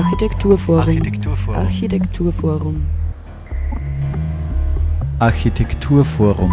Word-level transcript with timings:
Architekturforum. 0.00 0.80
Architekturforum. 0.80 1.56
Architekturforum. 1.58 2.86
Architekturforum. 5.18 6.52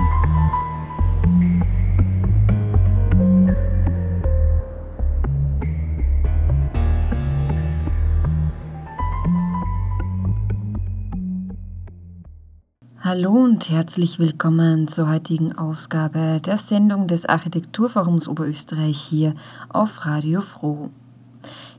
Hallo 13.00 13.32
und 13.32 13.70
herzlich 13.70 14.20
willkommen 14.20 14.90
zur 14.90 15.10
heutigen 15.10 15.58
Ausgabe 15.58 16.42
der 16.46 16.58
Sendung 16.58 17.08
des 17.08 17.26
Architekturforums 17.26 18.28
Oberösterreich 18.28 19.00
hier 19.00 19.36
auf 19.70 20.06
Radio 20.06 20.42
Froh. 20.42 20.92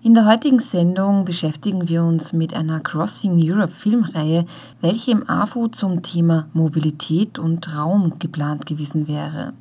In 0.01 0.15
der 0.15 0.27
heutigen 0.27 0.61
Sendung 0.61 1.25
beschäftigen 1.25 1.88
wir 1.88 2.05
uns 2.05 2.33
mit 2.33 2.55
einer 2.55 2.79
Crossing 2.79 3.37
Europe 3.43 3.73
Filmreihe, 3.73 4.47
welche 4.80 5.11
im 5.11 5.29
AFO 5.29 5.66
zum 5.66 6.02
Thema 6.02 6.47
Mobilität 6.52 7.41
und 7.41 7.75
Raum 7.77 8.16
geplant 8.20 8.65
gewesen 8.65 9.09
wäre. 9.09 9.55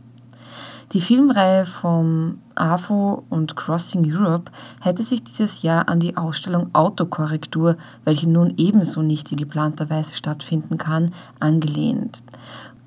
Die 0.94 1.02
Filmreihe 1.02 1.66
vom 1.66 2.38
AFO 2.54 3.24
und 3.32 3.56
Crossing 3.56 4.06
Europe 4.14 4.52
hätte 4.80 5.02
sich 5.02 5.24
dieses 5.24 5.64
Jahr 5.64 5.90
an 5.90 6.00
die 6.00 6.16
Ausstellung 6.16 6.70
Autokorrektur, 6.74 7.76
welche 8.06 8.30
nun 8.30 8.54
ebenso 8.58 9.02
nicht 9.02 9.32
in 9.32 9.40
geplanter 9.40 9.90
Weise 9.90 10.16
stattfinden 10.16 10.78
kann, 10.78 11.14
angelehnt. 11.40 12.22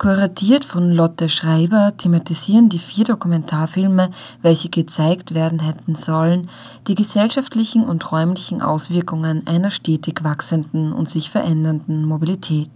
Kuratiert 0.00 0.64
von 0.64 0.92
Lotte 0.92 1.28
Schreiber 1.28 1.94
thematisieren 1.94 2.70
die 2.70 2.78
vier 2.78 3.04
Dokumentarfilme, 3.04 4.12
welche 4.40 4.70
gezeigt 4.70 5.34
werden 5.34 5.58
hätten 5.58 5.94
sollen, 5.94 6.48
die 6.86 6.94
gesellschaftlichen 6.94 7.84
und 7.84 8.10
räumlichen 8.10 8.62
Auswirkungen 8.62 9.46
einer 9.46 9.70
stetig 9.70 10.24
wachsenden 10.24 10.94
und 10.94 11.10
sich 11.10 11.28
verändernden 11.28 12.06
Mobilität. 12.06 12.70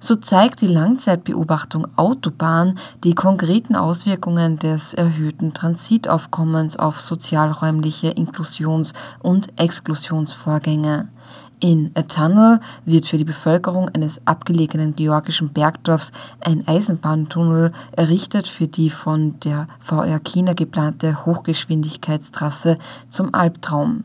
So 0.00 0.16
zeigt 0.16 0.60
die 0.60 0.66
Langzeitbeobachtung 0.66 1.86
Autobahn 1.96 2.78
die 3.04 3.14
konkreten 3.14 3.74
Auswirkungen 3.74 4.58
des 4.58 4.92
erhöhten 4.92 5.54
Transitaufkommens 5.54 6.76
auf 6.76 7.00
sozialräumliche 7.00 8.10
Inklusions- 8.10 8.92
und 9.22 9.48
Exklusionsvorgänge. 9.58 11.08
In 11.60 11.90
A 11.94 12.02
Tunnel 12.02 12.60
wird 12.84 13.06
für 13.06 13.16
die 13.16 13.24
Bevölkerung 13.24 13.88
eines 13.88 14.20
abgelegenen 14.26 14.94
georgischen 14.94 15.52
Bergdorfs 15.52 16.12
ein 16.40 16.66
Eisenbahntunnel 16.66 17.72
errichtet 17.92 18.46
für 18.46 18.66
die 18.66 18.90
von 18.90 19.38
der 19.40 19.68
VR 19.80 20.20
China 20.20 20.52
geplante 20.52 21.24
Hochgeschwindigkeitstrasse 21.24 22.78
zum 23.08 23.34
Albtraum. 23.34 24.04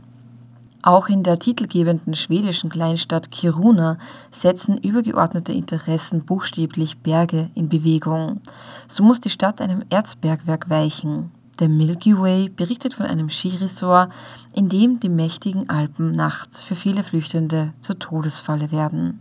Auch 0.82 1.10
in 1.10 1.24
der 1.24 1.40
titelgebenden 1.40 2.16
schwedischen 2.16 2.70
Kleinstadt 2.70 3.32
Kiruna 3.32 3.98
setzen 4.32 4.78
übergeordnete 4.78 5.52
Interessen 5.52 6.24
buchstäblich 6.24 7.00
Berge 7.00 7.50
in 7.54 7.68
Bewegung. 7.68 8.40
So 8.88 9.04
muss 9.04 9.20
die 9.20 9.30
Stadt 9.30 9.60
einem 9.60 9.84
Erzbergwerk 9.90 10.70
weichen. 10.70 11.32
Der 11.60 11.68
Milky 11.68 12.18
Way 12.18 12.50
berichtet 12.50 12.94
von 12.94 13.06
einem 13.06 13.30
Skiresort, 13.30 14.14
in 14.54 14.70
dem 14.70 15.02
die 15.02 15.10
mächtigen 15.10 15.70
Alpen 15.70 16.12
nachts 16.12 16.62
für 16.62 16.76
viele 16.76 17.04
Flüchtende 17.04 17.74
zur 17.82 18.00
Todesfalle 18.00 18.72
werden. 18.72 19.20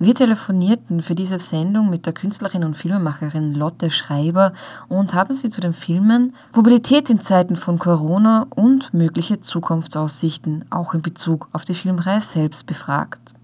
Wir 0.00 0.16
telefonierten 0.16 1.00
für 1.00 1.14
diese 1.14 1.38
Sendung 1.38 1.88
mit 1.88 2.06
der 2.06 2.12
Künstlerin 2.12 2.64
und 2.64 2.76
Filmemacherin 2.76 3.54
Lotte 3.54 3.88
Schreiber 3.90 4.52
und 4.88 5.14
haben 5.14 5.32
sie 5.32 5.48
zu 5.48 5.60
den 5.60 5.72
Filmen 5.72 6.34
Mobilität 6.56 7.08
in 7.08 7.22
Zeiten 7.22 7.54
von 7.54 7.78
Corona 7.78 8.46
und 8.50 8.92
mögliche 8.92 9.40
Zukunftsaussichten 9.40 10.64
auch 10.70 10.92
in 10.92 11.02
Bezug 11.02 11.48
auf 11.52 11.64
die 11.64 11.74
Filmreihe 11.74 12.20
selbst 12.20 12.66
befragt. 12.66 13.34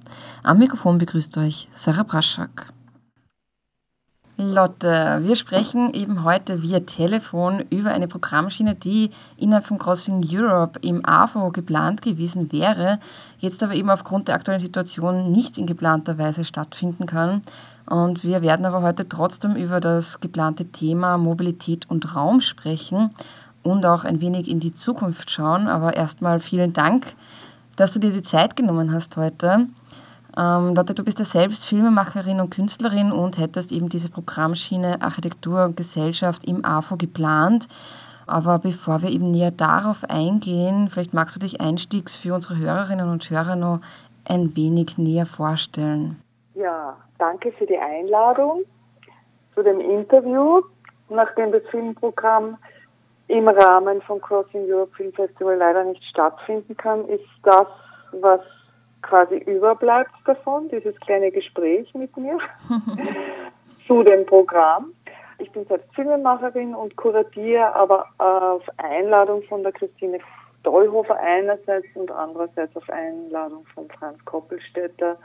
Am 0.43 0.59
Mikrofon 0.59 0.99
begrüßt 0.99 1.39
euch 1.39 1.69
Sarah 1.71 2.03
Braschak. 2.03 2.73
Lotte, 4.41 5.19
wir 5.23 5.35
sprechen 5.35 5.93
eben 5.95 6.23
heute 6.23 6.63
via 6.63 6.79
Telefon 6.79 7.65
über 7.71 7.91
eine 7.91 8.07
Programmschiene, 8.07 8.77
die 8.77 9.11
innerhalb 9.37 9.67
von 9.67 9.79
Crossing 9.79 10.25
Europe 10.31 10.79
im 10.81 11.05
AFO 11.05 11.51
geplant 11.51 12.03
gewesen 12.03 12.53
wäre, 12.53 13.01
jetzt 13.41 13.65
aber 13.65 13.75
eben 13.75 13.91
aufgrund 13.91 14.29
der 14.29 14.37
aktuellen 14.37 14.61
Situation 14.61 15.33
nicht 15.33 15.59
in 15.59 15.67
geplanter 15.67 16.19
Weise 16.19 16.45
stattfinden 16.45 17.07
kann. 17.07 17.43
Und 17.87 18.23
wir 18.23 18.41
werden 18.41 18.65
aber 18.65 18.81
heute 18.83 19.09
trotzdem 19.09 19.57
über 19.57 19.81
das 19.81 20.21
geplante 20.21 20.67
Thema 20.67 21.19
Mobilität 21.19 21.91
und 21.91 22.15
Raum 22.15 22.41
sprechen 22.41 23.11
und 23.65 23.85
auch 23.87 24.05
ein 24.05 24.21
wenig 24.21 24.47
in 24.49 24.61
die 24.61 24.73
Zukunft 24.73 25.33
schauen. 25.33 25.67
Aber 25.67 25.97
erstmal 25.97 26.39
vielen 26.39 26.73
Dank, 26.73 27.07
dass 27.75 27.91
du 27.91 27.99
dir 27.99 28.13
die 28.13 28.23
Zeit 28.23 28.55
genommen 28.55 28.93
hast 28.93 29.17
heute. 29.17 29.67
Ähm, 30.39 30.75
Lotte, 30.77 30.95
du 30.95 31.03
bist 31.03 31.19
ja 31.19 31.25
selbst 31.25 31.67
Filmemacherin 31.67 32.41
und 32.41 32.55
Künstlerin 32.55 33.11
und 33.11 33.39
hättest 33.39 33.73
eben 33.73 33.89
diese 33.89 34.09
Programmschiene 34.09 35.03
Architektur 35.03 35.65
und 35.65 35.77
Gesellschaft 35.77 36.45
im 36.47 36.65
AFO 36.65 36.97
geplant. 36.97 37.67
Aber 38.29 38.59
bevor 38.59 39.03
wir 39.03 39.09
eben 39.09 39.33
näher 39.33 39.51
darauf 39.51 40.05
eingehen, 40.09 40.91
vielleicht 40.91 41.13
magst 41.13 41.35
du 41.35 41.41
dich 41.41 41.61
einstiegs 41.61 42.17
für 42.17 42.35
unsere 42.35 42.59
Hörerinnen 42.59 43.11
und 43.11 43.29
Hörer 43.29 43.57
noch 43.57 43.81
ein 44.29 44.55
wenig 44.55 44.97
näher 44.97 45.27
vorstellen. 45.27 46.23
Ja, 46.55 46.97
danke 47.19 47.51
für 47.53 47.67
die 47.67 47.79
Einladung 47.79 48.63
zu 49.55 49.63
dem 49.63 49.81
Interview. 49.81 50.61
Nachdem 51.09 51.51
das 51.51 51.63
Filmprogramm 51.71 52.59
im 53.29 53.49
Rahmen 53.49 54.03
vom 54.03 54.21
Crossing 54.21 54.71
Europe 54.71 54.95
Film 54.95 55.13
Festival 55.15 55.57
leider 55.57 55.85
nicht 55.85 56.05
stattfinden 56.05 56.77
kann, 56.77 57.09
ist 57.09 57.25
das, 57.43 57.67
was 58.13 58.41
quasi 59.03 59.37
überbleibt 59.37 60.11
davon, 60.25 60.69
dieses 60.69 60.99
kleine 61.01 61.31
Gespräch 61.31 61.93
mit 61.95 62.17
mir 62.17 62.39
zu 63.87 64.03
dem 64.03 64.27
Programm. 64.27 64.93
Ich 65.39 65.51
bin 65.53 65.65
selbst 65.67 65.95
Filmemacherin 65.95 66.75
und 66.75 66.97
kuratiere 66.97 67.75
aber 67.75 68.07
auf 68.19 68.63
Einladung 68.79 69.43
von 69.45 69.63
der 69.63 69.73
Christine 69.73 70.19
Dollhofer 70.65 71.17
einerseits 71.19 71.87
und 71.95 72.11
andererseits 72.11 72.75
auf 72.77 72.91
Einladung 72.91 73.65
von 73.75 73.89
Franz 73.89 74.23
Koppelstädter 74.25 75.17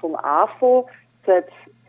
vom 0.00 0.16
AFO 0.16 0.88
seit 1.24 1.46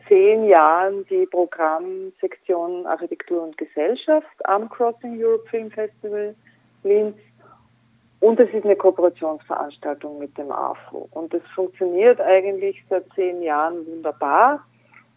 zehn 0.08 0.46
Jahren 0.46 1.06
die 1.09 1.25
Programmsektion 1.25 2.85
Architektur 2.85 3.44
und 3.44 3.58
Gesellschaft 3.58 4.28
am 4.46 4.69
Crossing 4.69 5.22
Europe 5.23 5.47
Film 5.50 5.72
Festival 5.72 6.35
Linz 6.84 7.18
und 8.22 8.40
es 8.40 8.54
ist 8.54 8.64
eine 8.64 8.76
Kooperationsveranstaltung 8.76 10.20
mit 10.20 10.38
dem 10.38 10.52
AFO. 10.52 11.09
Und 11.12 11.34
es 11.34 11.42
funktioniert 11.56 12.22
eigentlich 12.22 12.82
seit 12.88 13.04
zehn 13.16 13.42
Jahren 13.42 13.86
wunderbar. 13.88 14.64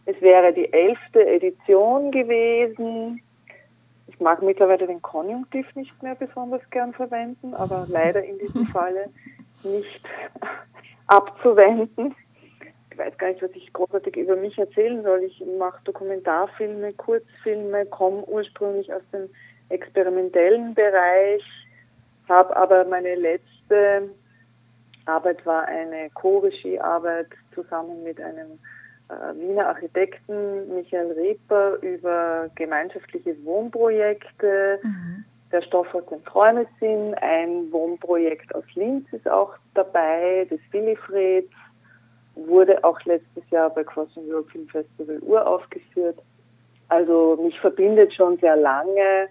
Es 0.07 0.19
wäre 0.21 0.51
die 0.51 0.73
elfte 0.73 1.23
Edition 1.23 2.11
gewesen. 2.11 3.21
Ich 4.07 4.19
mag 4.19 4.41
mittlerweile 4.41 4.87
den 4.87 5.03
Konjunktiv 5.03 5.67
nicht 5.75 6.01
mehr 6.01 6.15
besonders 6.15 6.67
gern 6.71 6.93
verwenden, 6.93 7.53
aber 7.53 7.85
leider 7.87 8.23
in 8.23 8.39
diesem 8.39 8.65
Falle 8.73 9.09
nicht 9.63 10.01
abzuwenden. 11.05 12.15
Ich 12.89 12.97
weiß 12.97 13.15
gar 13.19 13.27
nicht, 13.27 13.43
was 13.43 13.51
ich 13.51 13.71
großartig 13.71 14.17
über 14.17 14.35
mich 14.35 14.57
erzählen 14.57 15.03
soll. 15.03 15.21
Ich 15.23 15.43
mache 15.59 15.79
Dokumentarfilme, 15.83 16.93
Kurzfilme, 16.93 17.85
komme 17.85 18.23
ursprünglich 18.23 18.91
aus 18.91 19.03
dem 19.13 19.29
experimentellen 19.69 20.73
Bereich, 20.73 21.43
habe 22.29 22.55
aber 22.55 22.85
meine 22.85 23.15
letzte 23.15 24.09
Arbeit 25.05 25.45
war 25.45 25.65
eine 25.65 26.09
Co-Regie-Arbeit 26.13 27.27
zusammen 27.53 28.03
mit 28.03 28.19
einem 28.19 28.59
äh, 29.09 29.39
Wiener 29.39 29.67
Architekten 29.67 30.73
Michael 30.73 31.11
Reper 31.11 31.77
über 31.81 32.49
gemeinschaftliche 32.55 33.35
Wohnprojekte. 33.43 34.79
Mhm. 34.81 35.25
Der 35.51 35.61
Stoff 35.61 35.93
aus 35.93 36.05
den 36.07 36.23
Träume 36.25 36.65
sind. 36.79 37.13
Ein 37.21 37.71
Wohnprojekt 37.71 38.53
aus 38.55 38.65
Linz 38.73 39.07
ist 39.13 39.29
auch 39.29 39.53
dabei, 39.75 40.47
das 40.49 40.59
Willifred 40.71 41.47
wurde 42.33 42.83
auch 42.83 42.99
letztes 43.05 43.49
Jahr 43.49 43.69
bei 43.69 43.83
Crossing 43.83 44.29
Europe 44.29 44.49
Film 44.51 44.67
Festival 44.67 45.19
uraufgeführt. 45.19 46.19
Also 46.89 47.39
mich 47.41 47.59
verbindet 47.59 48.13
schon 48.13 48.37
sehr 48.39 48.55
lange 48.55 49.29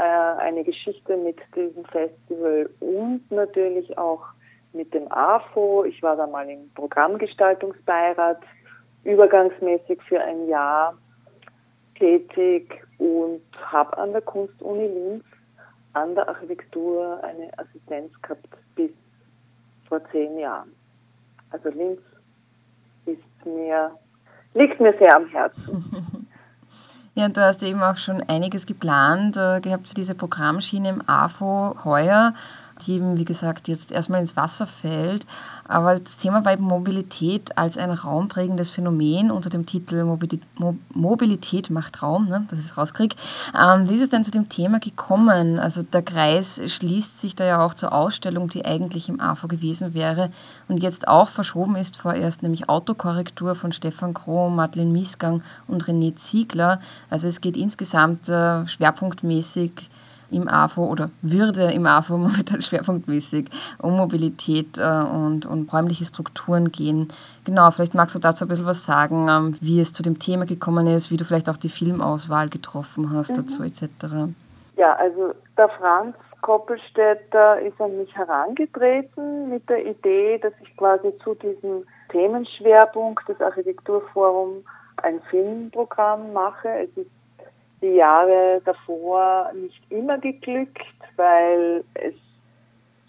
eine 0.00 0.64
Geschichte 0.64 1.16
mit 1.16 1.38
diesem 1.54 1.84
Festival 1.86 2.68
und 2.80 3.22
natürlich 3.30 3.96
auch 3.96 4.24
mit 4.72 4.92
dem 4.92 5.10
AFO. 5.10 5.84
Ich 5.84 6.02
war 6.02 6.16
da 6.16 6.26
mal 6.26 6.48
im 6.48 6.70
Programmgestaltungsbeirat, 6.74 8.38
übergangsmäßig 9.04 10.00
für 10.08 10.20
ein 10.20 10.48
Jahr 10.48 10.96
tätig 11.96 12.82
und 12.98 13.42
habe 13.64 13.96
an 13.96 14.12
der 14.12 14.22
Kunstuni 14.22 14.86
Linz 14.86 15.24
an 15.94 16.14
der 16.14 16.28
Architektur 16.28 17.18
eine 17.24 17.50
Assistenz 17.58 18.12
gehabt 18.20 18.46
bis 18.74 18.90
vor 19.88 20.00
zehn 20.10 20.38
Jahren. 20.38 20.72
Also 21.50 21.70
Linz 21.70 22.00
ist 23.06 23.46
mir, 23.46 23.92
liegt 24.52 24.78
mir 24.78 24.94
sehr 24.98 25.16
am 25.16 25.26
Herzen. 25.28 26.25
Ja, 27.18 27.24
und 27.24 27.34
du 27.38 27.42
hast 27.42 27.62
eben 27.62 27.82
auch 27.82 27.96
schon 27.96 28.22
einiges 28.28 28.66
geplant 28.66 29.38
äh, 29.38 29.62
gehabt 29.62 29.88
für 29.88 29.94
diese 29.94 30.14
Programmschiene 30.14 30.90
im 30.90 31.08
AFO 31.08 31.74
heuer. 31.82 32.34
Die 32.86 33.00
wie 33.00 33.24
gesagt, 33.24 33.68
jetzt 33.68 33.92
erstmal 33.92 34.20
ins 34.20 34.36
Wasser 34.36 34.66
fällt. 34.66 35.26
Aber 35.68 35.96
das 35.96 36.16
Thema 36.16 36.44
war 36.44 36.52
eben 36.52 36.64
Mobilität 36.64 37.56
als 37.58 37.76
ein 37.76 37.90
raumprägendes 37.90 38.70
Phänomen 38.70 39.30
unter 39.30 39.50
dem 39.50 39.66
Titel 39.66 40.04
Mobilität 40.94 41.70
macht 41.70 42.02
Raum, 42.02 42.28
ne, 42.28 42.46
dass 42.48 42.58
ich 42.58 42.66
es 42.66 42.76
rauskriege. 42.76 43.16
Ähm, 43.58 43.88
wie 43.88 43.96
ist 43.96 44.02
es 44.02 44.08
denn 44.10 44.24
zu 44.24 44.30
dem 44.30 44.48
Thema 44.48 44.78
gekommen? 44.78 45.58
Also 45.58 45.82
der 45.82 46.02
Kreis 46.02 46.60
schließt 46.64 47.20
sich 47.20 47.34
da 47.34 47.44
ja 47.44 47.64
auch 47.64 47.74
zur 47.74 47.92
Ausstellung, 47.92 48.48
die 48.48 48.64
eigentlich 48.64 49.08
im 49.08 49.20
AFO 49.20 49.48
gewesen 49.48 49.94
wäre 49.94 50.30
und 50.68 50.82
jetzt 50.82 51.08
auch 51.08 51.28
verschoben 51.28 51.76
ist 51.76 51.96
vorerst, 51.96 52.42
nämlich 52.42 52.68
Autokorrektur 52.68 53.54
von 53.54 53.72
Stefan 53.72 54.14
Kroh, 54.14 54.48
Madeleine 54.48 54.90
Miesgang 54.90 55.42
und 55.66 55.84
René 55.84 56.14
Ziegler. 56.16 56.80
Also 57.10 57.26
es 57.26 57.40
geht 57.40 57.56
insgesamt 57.56 58.28
äh, 58.28 58.66
schwerpunktmäßig 58.66 59.90
im 60.30 60.48
AFO 60.48 60.84
oder 60.84 61.10
würde 61.22 61.72
im 61.72 61.86
AFO 61.86 62.18
momentan 62.18 62.62
schwerpunktmäßig 62.62 63.48
um 63.78 63.96
Mobilität 63.96 64.78
äh, 64.78 64.82
und, 64.82 65.46
und 65.46 65.72
räumliche 65.72 66.04
Strukturen 66.04 66.72
gehen. 66.72 67.08
Genau, 67.44 67.70
vielleicht 67.70 67.94
magst 67.94 68.14
du 68.14 68.18
dazu 68.18 68.44
ein 68.44 68.48
bisschen 68.48 68.66
was 68.66 68.84
sagen, 68.84 69.28
ähm, 69.28 69.56
wie 69.60 69.80
es 69.80 69.92
zu 69.92 70.02
dem 70.02 70.18
Thema 70.18 70.46
gekommen 70.46 70.86
ist, 70.86 71.10
wie 71.10 71.16
du 71.16 71.24
vielleicht 71.24 71.48
auch 71.48 71.56
die 71.56 71.68
Filmauswahl 71.68 72.48
getroffen 72.48 73.12
hast 73.12 73.30
mhm. 73.30 73.36
dazu 73.36 73.62
etc. 73.62 73.82
Ja, 74.76 74.94
also 74.94 75.34
der 75.56 75.68
Franz 75.70 76.16
Koppelstädter 76.46 77.60
ist 77.60 77.80
an 77.80 77.98
mich 77.98 78.14
herangetreten 78.16 79.48
mit 79.48 79.68
der 79.68 79.84
Idee, 79.84 80.38
dass 80.38 80.52
ich 80.62 80.76
quasi 80.76 81.12
zu 81.24 81.34
diesem 81.34 81.84
Themenschwerpunkt 82.10 83.28
des 83.28 83.40
Architekturforums 83.40 84.64
ein 85.02 85.20
Filmprogramm 85.28 86.32
mache. 86.32 86.68
Es 86.68 86.96
ist 86.96 87.10
die 87.86 87.94
Jahre 87.94 88.60
davor 88.64 89.50
nicht 89.54 89.80
immer 89.90 90.18
geglückt, 90.18 90.82
weil 91.16 91.84
es 91.94 92.14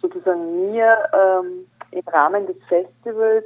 sozusagen 0.01 0.71
mir 0.71 0.97
ähm, 1.13 1.65
im 1.91 2.07
Rahmen 2.07 2.45
des 2.45 2.57
Festivals 2.67 3.45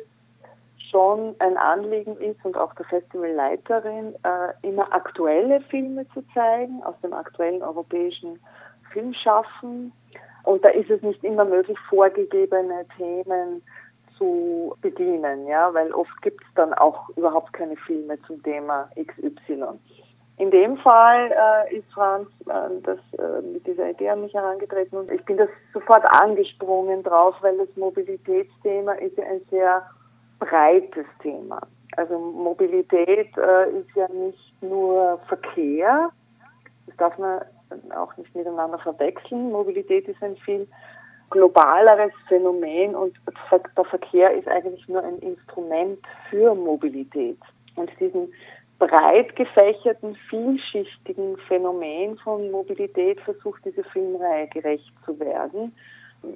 schon 0.90 1.36
ein 1.40 1.56
Anliegen 1.56 2.18
ist 2.18 2.44
und 2.44 2.58
auch 2.58 2.74
der 2.76 2.86
Festivalleiterin, 2.86 4.14
äh, 4.24 4.68
immer 4.68 4.92
aktuelle 4.94 5.62
Filme 5.62 6.06
zu 6.14 6.22
zeigen 6.34 6.84
aus 6.84 6.96
dem 7.02 7.14
aktuellen 7.14 7.64
europäischen 7.64 8.40
Filmschaffen. 8.92 9.94
Und 10.44 10.66
da 10.66 10.70
ist 10.70 10.90
es 10.90 11.02
nicht 11.02 11.24
immer 11.24 11.46
möglich, 11.46 11.78
vorgegebene 11.88 12.86
Themen 12.98 13.64
zu 14.18 14.76
bedienen, 14.82 15.48
ja, 15.48 15.74
weil 15.74 15.94
oft 15.94 16.22
gibt 16.22 16.42
es 16.42 16.54
dann 16.56 16.74
auch 16.74 17.10
überhaupt 17.16 17.54
keine 17.54 17.78
Filme 17.78 18.22
zum 18.24 18.44
Thema 18.44 18.90
XY. 18.96 19.80
In 20.42 20.50
dem 20.50 20.76
Fall 20.78 21.32
äh, 21.32 21.78
ist 21.78 21.94
Franz 21.94 22.28
äh, 22.48 22.82
das, 22.82 22.98
äh, 23.20 23.42
mit 23.44 23.68
dieser 23.68 23.92
Idee 23.92 24.10
an 24.10 24.22
mich 24.22 24.34
herangetreten 24.34 24.98
und 24.98 25.12
ich 25.12 25.24
bin 25.26 25.38
das 25.38 25.50
sofort 25.72 26.04
angesprungen 26.20 27.04
drauf, 27.04 27.36
weil 27.42 27.60
das 27.60 27.68
Mobilitätsthema 27.76 28.94
ist 28.94 29.16
ja 29.20 29.26
ein 29.26 29.42
sehr 29.52 29.86
breites 30.40 31.06
Thema. 31.22 31.62
Also 31.96 32.18
Mobilität 32.18 33.38
äh, 33.38 33.70
ist 33.70 33.96
ja 33.96 34.08
nicht 34.08 34.64
nur 34.64 35.20
Verkehr, 35.28 36.10
das 36.88 36.98
darf 36.98 37.16
man 37.20 37.42
auch 37.96 38.18
nicht 38.18 38.36
miteinander 38.36 38.80
verwechseln. 38.80 39.52
Mobilität 39.52 40.08
ist 40.08 40.24
ein 40.24 40.38
viel 40.38 40.68
globaleres 41.30 42.14
Phänomen 42.28 42.96
und 42.96 43.16
der 43.52 43.86
Verkehr 43.86 44.34
ist 44.34 44.48
eigentlich 44.48 44.88
nur 44.88 45.04
ein 45.04 45.20
Instrument 45.20 46.00
für 46.32 46.56
Mobilität. 46.56 47.38
Und 47.76 47.92
diesen 48.00 48.34
breit 48.82 49.36
gefächerten, 49.36 50.16
vielschichtigen 50.28 51.38
Phänomen 51.48 52.18
von 52.18 52.50
Mobilität 52.50 53.22
versucht 53.22 53.64
diese 53.64 53.84
Filmreihe 53.84 54.48
gerecht 54.48 54.92
zu 55.06 55.20
werden. 55.20 55.74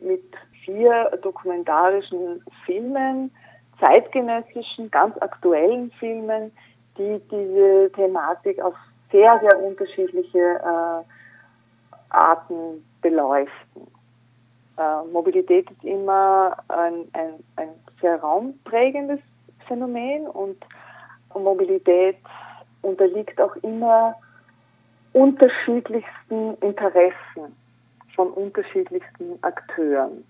Mit 0.02 0.24
vier 0.64 1.18
dokumentarischen 1.24 2.44
Filmen, 2.66 3.32
zeitgenössischen, 3.80 4.92
ganz 4.92 5.18
aktuellen 5.22 5.92
Filmen, 6.00 6.52
die 7.00 7.20
diese 7.32 7.92
Thematik 7.96 8.62
auf 8.62 8.76
sehr, 9.12 9.40
sehr 9.40 9.60
unterschiedliche 9.60 10.40
äh, 10.40 11.04
Arten 12.10 12.86
beleuchten. 13.02 13.88
Äh, 14.78 15.04
Mobilität 15.12 15.70
ist 15.72 15.84
immer 15.84 16.56
ein, 16.68 17.08
ein, 17.14 17.44
ein 17.56 17.70
sehr 18.02 18.20
raumprägendes 18.20 19.20
Phänomen 19.68 20.28
und 20.28 20.58
Mobilität 21.44 22.18
unterliegt 22.82 23.40
auch 23.42 23.56
immer 23.58 24.16
unterschiedlichsten 25.14 26.56
Interessen 26.62 27.56
von 28.16 28.30
unterschiedlichsten 28.32 29.38
Akteuren. 29.42 30.24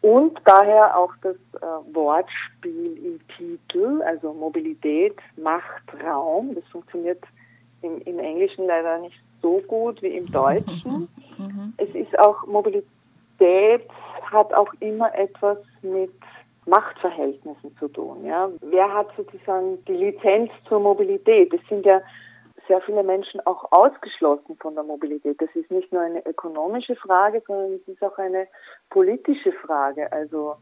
Und 0.00 0.36
daher 0.44 0.96
auch 0.96 1.12
das 1.22 1.36
äh, 1.36 1.94
Wortspiel 1.94 2.98
im 3.04 3.20
Titel, 3.36 4.02
also 4.02 4.32
Mobilität 4.32 5.16
macht 5.36 5.82
Raum. 6.04 6.54
Das 6.56 6.64
funktioniert 6.72 7.22
im, 7.82 8.00
im 8.02 8.18
Englischen 8.18 8.66
leider 8.66 8.98
nicht 8.98 9.20
so 9.40 9.62
gut 9.68 10.02
wie 10.02 10.16
im 10.16 10.30
Deutschen. 10.30 11.08
Mhm. 11.38 11.74
Es 11.76 11.88
ist 11.94 12.18
auch, 12.18 12.46
Mobilität 12.46 13.88
hat 14.30 14.52
auch 14.54 14.72
immer 14.80 15.14
etwas 15.16 15.58
mit 15.82 16.10
Machtverhältnissen 16.66 17.76
zu 17.78 17.88
tun. 17.88 18.24
Ja? 18.24 18.50
Wer 18.60 18.92
hat 18.92 19.08
sozusagen 19.16 19.84
die 19.86 19.94
Lizenz 19.94 20.50
zur 20.68 20.80
Mobilität? 20.80 21.52
Es 21.52 21.60
sind 21.68 21.84
ja 21.84 22.00
sehr 22.68 22.80
viele 22.82 23.02
Menschen 23.02 23.40
auch 23.46 23.66
ausgeschlossen 23.72 24.56
von 24.60 24.74
der 24.74 24.84
Mobilität. 24.84 25.40
Das 25.40 25.50
ist 25.54 25.70
nicht 25.70 25.92
nur 25.92 26.02
eine 26.02 26.24
ökonomische 26.26 26.94
Frage, 26.96 27.42
sondern 27.46 27.72
es 27.72 27.88
ist 27.88 28.02
auch 28.02 28.16
eine 28.18 28.46
politische 28.90 29.52
Frage. 29.52 30.10
Also 30.12 30.56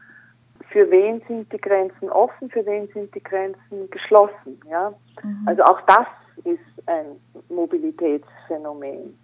für 0.71 0.89
wen 0.89 1.21
sind 1.27 1.51
die 1.53 1.61
Grenzen 1.61 2.09
offen, 2.09 2.49
für 2.49 2.65
wen 2.65 2.87
sind 2.89 3.13
die 3.13 3.23
Grenzen 3.23 3.89
geschlossen? 3.91 4.59
Ja? 4.67 4.93
Mhm. 5.23 5.47
Also 5.47 5.63
auch 5.63 5.81
das 5.81 6.07
ist 6.43 6.87
ein 6.87 7.19
Mobilitätsphänomen. 7.49 9.17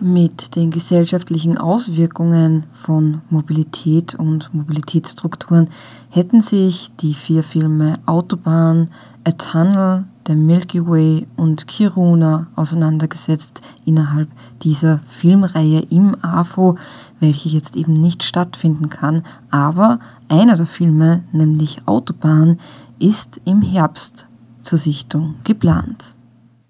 Mit 0.00 0.56
den 0.56 0.72
gesellschaftlichen 0.72 1.56
Auswirkungen 1.56 2.64
von 2.72 3.22
Mobilität 3.30 4.16
und 4.16 4.52
Mobilitätsstrukturen 4.52 5.68
hätten 6.10 6.42
sich 6.42 6.90
die 6.96 7.14
vier 7.14 7.44
Filme 7.44 8.00
Autobahn, 8.04 8.88
A 9.22 9.30
Tunnel, 9.30 10.04
The 10.26 10.34
Milky 10.34 10.84
Way 10.84 11.28
und 11.36 11.68
Kiruna 11.68 12.48
auseinandergesetzt 12.56 13.62
innerhalb 13.84 14.28
dieser 14.62 14.98
Filmreihe 15.06 15.80
im 15.90 16.16
AFO, 16.22 16.76
welche 17.20 17.48
jetzt 17.48 17.76
eben 17.76 17.92
nicht 17.92 18.24
stattfinden 18.24 18.90
kann. 18.90 19.24
Aber 19.50 20.00
einer 20.28 20.56
der 20.56 20.66
Filme, 20.66 21.22
nämlich 21.30 21.86
Autobahn, 21.86 22.58
ist 22.98 23.40
im 23.44 23.62
Herbst 23.62 24.26
zur 24.62 24.78
Sichtung 24.78 25.36
geplant. 25.44 26.16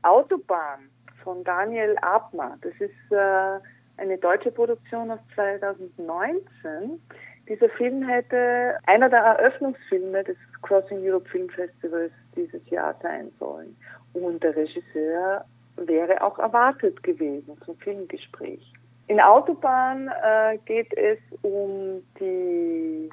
Autobahn 0.02 0.90
von 1.25 1.43
Daniel 1.43 1.97
Abma. 2.02 2.57
Das 2.61 2.75
ist 2.78 2.93
äh, 3.11 3.59
eine 3.97 4.19
deutsche 4.19 4.52
Produktion 4.52 5.11
aus 5.11 5.21
2019. 5.35 7.00
Dieser 7.49 7.69
Film 7.71 8.07
hätte 8.07 8.78
einer 8.87 9.09
der 9.09 9.21
Eröffnungsfilme 9.21 10.23
des 10.25 10.37
Crossing 10.62 10.99
Europe 11.02 11.28
Film 11.28 11.49
Festivals 11.50 12.12
dieses 12.37 12.69
Jahr 12.71 12.95
sein 13.02 13.31
sollen. 13.38 13.76
Und 14.12 14.43
der 14.43 14.54
Regisseur 14.54 15.45
wäre 15.76 16.23
auch 16.23 16.38
erwartet 16.38 17.02
gewesen 17.02 17.59
zum 17.64 17.76
Filmgespräch. 17.78 18.73
In 19.09 19.21
Autobahn 19.21 20.09
äh, 20.23 20.59
geht 20.64 20.97
es 20.97 21.19
um 21.43 22.02
die 22.19 23.11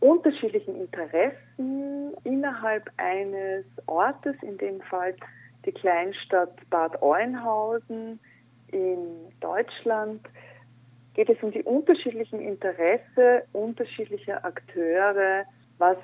unterschiedlichen 0.00 0.76
Interessen 0.80 2.14
innerhalb 2.24 2.90
eines 2.96 3.66
Ortes, 3.86 4.34
in 4.42 4.56
dem 4.56 4.80
Fall 4.82 5.14
die 5.64 5.72
Kleinstadt 5.72 6.58
Bad 6.70 7.00
Oeynhausen 7.02 8.20
in 8.68 9.32
Deutschland 9.40 10.26
geht 11.14 11.28
es 11.28 11.42
um 11.42 11.50
die 11.50 11.62
unterschiedlichen 11.62 12.40
Interesse 12.40 13.42
unterschiedlicher 13.52 14.44
Akteure, 14.44 15.44
was 15.78 15.96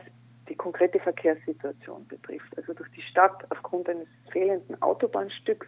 die 0.48 0.54
konkrete 0.54 0.98
Verkehrssituation 1.00 2.06
betrifft. 2.08 2.56
Also 2.56 2.72
durch 2.72 2.90
die 2.90 3.02
Stadt 3.02 3.44
aufgrund 3.50 3.88
eines 3.88 4.08
fehlenden 4.30 4.80
Autobahnstücks 4.82 5.66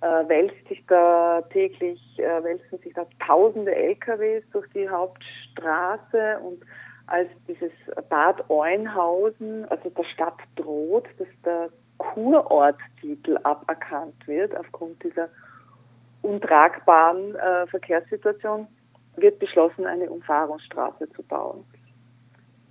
äh, 0.00 0.28
wälzt 0.28 0.66
sich 0.68 0.84
da 0.86 1.42
täglich, 1.50 2.00
äh, 2.18 2.42
wälzen 2.42 2.78
sich 2.78 2.92
da 2.94 3.06
tausende 3.26 3.74
LKWs 3.74 4.44
durch 4.52 4.68
die 4.72 4.88
Hauptstraße 4.88 6.40
und 6.42 6.62
als 7.06 7.28
dieses 7.46 7.72
Bad 8.08 8.48
Oeynhausen, 8.48 9.66
also 9.66 9.90
der 9.90 10.04
Stadt 10.04 10.38
droht, 10.56 11.06
dass 11.18 11.28
der 11.44 11.70
Kurorttitel 11.98 13.38
aberkannt 13.42 14.14
wird 14.26 14.56
aufgrund 14.56 15.02
dieser 15.02 15.28
untragbaren 16.22 17.34
äh, 17.36 17.66
Verkehrssituation, 17.66 18.66
wird 19.16 19.38
beschlossen, 19.38 19.86
eine 19.86 20.10
Umfahrungsstraße 20.10 21.10
zu 21.12 21.22
bauen. 21.22 21.64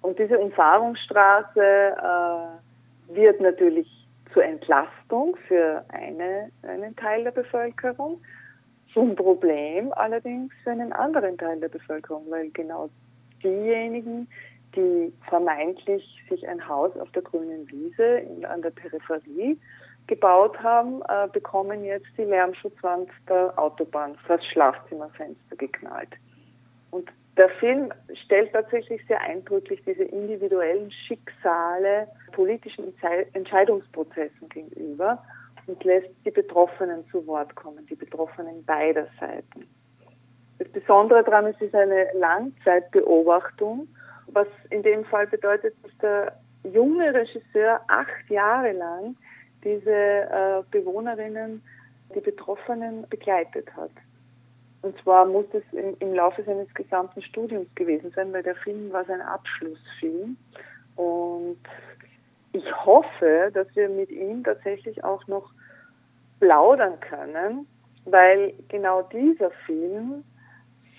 Und 0.01 0.19
diese 0.19 0.37
Umfahrungsstraße 0.37 1.61
äh, 1.61 3.15
wird 3.15 3.39
natürlich 3.39 3.87
zur 4.33 4.43
Entlastung 4.43 5.37
für 5.47 5.85
eine, 5.89 6.49
einen 6.63 6.95
Teil 6.95 7.23
der 7.23 7.31
Bevölkerung 7.31 8.19
zum 8.93 9.15
Problem 9.15 9.91
allerdings 9.93 10.53
für 10.63 10.71
einen 10.71 10.93
anderen 10.93 11.37
Teil 11.37 11.59
der 11.59 11.69
Bevölkerung, 11.69 12.25
weil 12.29 12.49
genau 12.51 12.89
diejenigen, 13.43 14.27
die 14.75 15.13
vermeintlich 15.29 16.03
sich 16.29 16.47
ein 16.47 16.67
Haus 16.67 16.95
auf 16.97 17.11
der 17.11 17.21
grünen 17.21 17.69
Wiese 17.69 18.03
in, 18.03 18.45
an 18.45 18.61
der 18.61 18.71
Peripherie 18.71 19.59
gebaut 20.07 20.61
haben, 20.61 21.01
äh, 21.07 21.27
bekommen 21.31 21.83
jetzt 21.85 22.07
die 22.17 22.23
Lärmschutzwand 22.23 23.09
der 23.29 23.57
Autobahn 23.57 24.15
vor 24.27 24.37
das 24.37 24.45
Schlafzimmerfenster 24.47 25.55
geknallt. 25.55 26.11
Und 26.91 27.09
der 27.37 27.49
Film 27.49 27.91
stellt 28.25 28.53
tatsächlich 28.53 29.01
sehr 29.07 29.19
eindrücklich 29.21 29.81
diese 29.85 30.03
individuellen 30.03 30.91
Schicksale 30.91 32.07
politischen 32.31 32.93
Entscheidungsprozessen 33.33 34.49
gegenüber 34.49 35.23
und 35.65 35.83
lässt 35.83 36.09
die 36.25 36.31
Betroffenen 36.31 37.07
zu 37.09 37.25
Wort 37.25 37.55
kommen, 37.55 37.85
die 37.87 37.95
Betroffenen 37.95 38.63
beider 38.65 39.07
Seiten. 39.19 39.67
Das 40.59 40.67
Besondere 40.69 41.23
daran 41.23 41.47
ist, 41.47 41.55
es 41.61 41.69
ist 41.69 41.75
eine 41.75 42.07
Langzeitbeobachtung, 42.13 43.87
was 44.33 44.47
in 44.69 44.83
dem 44.83 45.05
Fall 45.05 45.27
bedeutet, 45.27 45.75
dass 45.83 45.97
der 45.99 46.39
junge 46.63 47.13
Regisseur 47.13 47.81
acht 47.87 48.29
Jahre 48.29 48.71
lang 48.71 49.15
diese 49.63 49.91
äh, 49.91 50.63
Bewohnerinnen, 50.71 51.61
die 52.15 52.19
Betroffenen 52.19 53.07
begleitet 53.09 53.73
hat. 53.75 53.91
Und 54.81 55.01
zwar 55.01 55.25
muss 55.25 55.45
es 55.53 55.63
im, 55.71 55.95
im, 55.99 56.13
Laufe 56.13 56.43
seines 56.43 56.71
gesamten 56.73 57.21
Studiums 57.21 57.73
gewesen 57.75 58.11
sein, 58.15 58.33
weil 58.33 58.43
der 58.43 58.55
Film 58.55 58.91
war 58.91 59.05
sein 59.05 59.21
Abschlussfilm. 59.21 60.35
Und 60.95 61.59
ich 62.51 62.85
hoffe, 62.85 63.49
dass 63.53 63.67
wir 63.75 63.87
mit 63.89 64.09
ihm 64.11 64.43
tatsächlich 64.43 65.03
auch 65.03 65.25
noch 65.27 65.49
plaudern 66.39 66.99
können, 66.99 67.65
weil 68.05 68.53
genau 68.67 69.03
dieser 69.03 69.51
Film, 69.65 70.23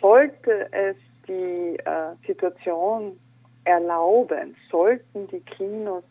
sollte 0.00 0.68
es 0.72 0.96
die 1.26 1.78
äh, 1.84 2.14
Situation 2.26 3.18
erlauben, 3.64 4.56
sollten 4.70 5.28
die 5.28 5.40
Kinos 5.40 6.04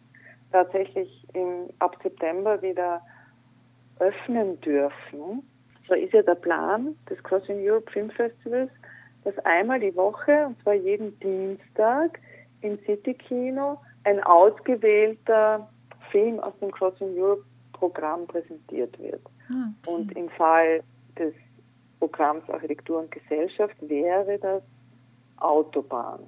tatsächlich 0.51 1.27
im, 1.33 1.69
ab 1.79 1.98
September 2.01 2.62
wieder 2.62 3.01
öffnen 4.00 4.60
dürfen, 4.62 5.43
so 5.88 5.95
ist 5.95 6.13
ja 6.13 6.22
der 6.22 6.36
Plan 6.36 6.95
des 7.10 7.22
Crossing 7.24 7.57
Europe 7.60 7.91
Film 7.91 8.10
Festivals, 8.12 8.72
dass 9.24 9.38
einmal 9.39 9.79
die 9.79 9.95
Woche, 9.95 10.48
und 10.48 10.62
zwar 10.62 10.74
jeden 10.74 11.17
Dienstag, 11.19 12.19
im 12.62 12.79
City 12.86 13.13
Kino 13.13 13.77
ein 14.05 14.22
ausgewählter 14.24 15.69
Film 16.12 16.39
aus 16.39 16.53
dem 16.62 16.72
Crossing 16.72 17.17
Europe 17.17 17.43
Programm 17.74 18.25
präsentiert 18.27 18.98
wird. 19.00 19.22
Ah, 19.50 19.69
okay. 19.81 19.93
Und 19.93 20.12
im 20.13 20.29
Fall 20.29 20.83
des 21.17 21.33
Programms 22.00 22.50
Architektur 22.50 23.00
und 23.00 23.12
Gesellschaft 23.12 23.75
wäre 23.81 24.38
das 24.39 24.63
Autobahn. 25.38 26.19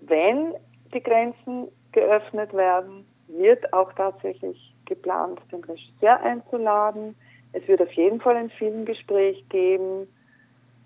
Wenn 0.00 0.54
die 0.94 1.02
Grenzen 1.02 1.68
geöffnet 1.92 2.52
werden, 2.52 3.06
wird 3.28 3.72
auch 3.72 3.92
tatsächlich 3.92 4.74
geplant, 4.86 5.40
den 5.52 5.62
Regisseur 5.64 6.20
einzuladen. 6.20 7.14
Es 7.52 7.66
wird 7.68 7.82
auf 7.82 7.92
jeden 7.92 8.20
Fall 8.20 8.36
ein 8.36 8.50
Filmgespräch 8.50 9.48
geben. 9.48 10.08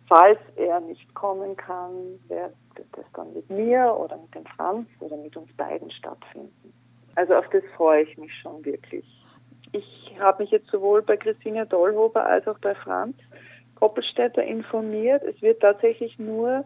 Falls 0.08 0.38
er 0.56 0.80
nicht 0.80 1.14
kommen 1.14 1.56
kann, 1.56 2.18
wird 2.28 2.54
das 2.92 3.04
dann 3.14 3.32
mit 3.32 3.48
mir 3.48 3.96
oder 3.98 4.16
mit 4.16 4.34
dem 4.34 4.46
Franz 4.56 4.88
oder 5.00 5.16
mit 5.16 5.36
uns 5.36 5.52
beiden 5.56 5.90
stattfinden. 5.90 6.72
Also 7.14 7.34
auf 7.34 7.48
das 7.50 7.62
freue 7.76 8.02
ich 8.02 8.18
mich 8.18 8.34
schon 8.40 8.64
wirklich. 8.64 9.04
Ich 9.72 10.16
habe 10.18 10.42
mich 10.42 10.50
jetzt 10.50 10.68
sowohl 10.70 11.02
bei 11.02 11.16
Christine 11.16 11.66
Dollhober 11.66 12.24
als 12.24 12.46
auch 12.46 12.58
bei 12.58 12.74
Franz 12.74 13.16
Koppelstädter 13.76 14.42
informiert. 14.42 15.22
Es 15.24 15.40
wird 15.42 15.60
tatsächlich 15.60 16.18
nur 16.18 16.64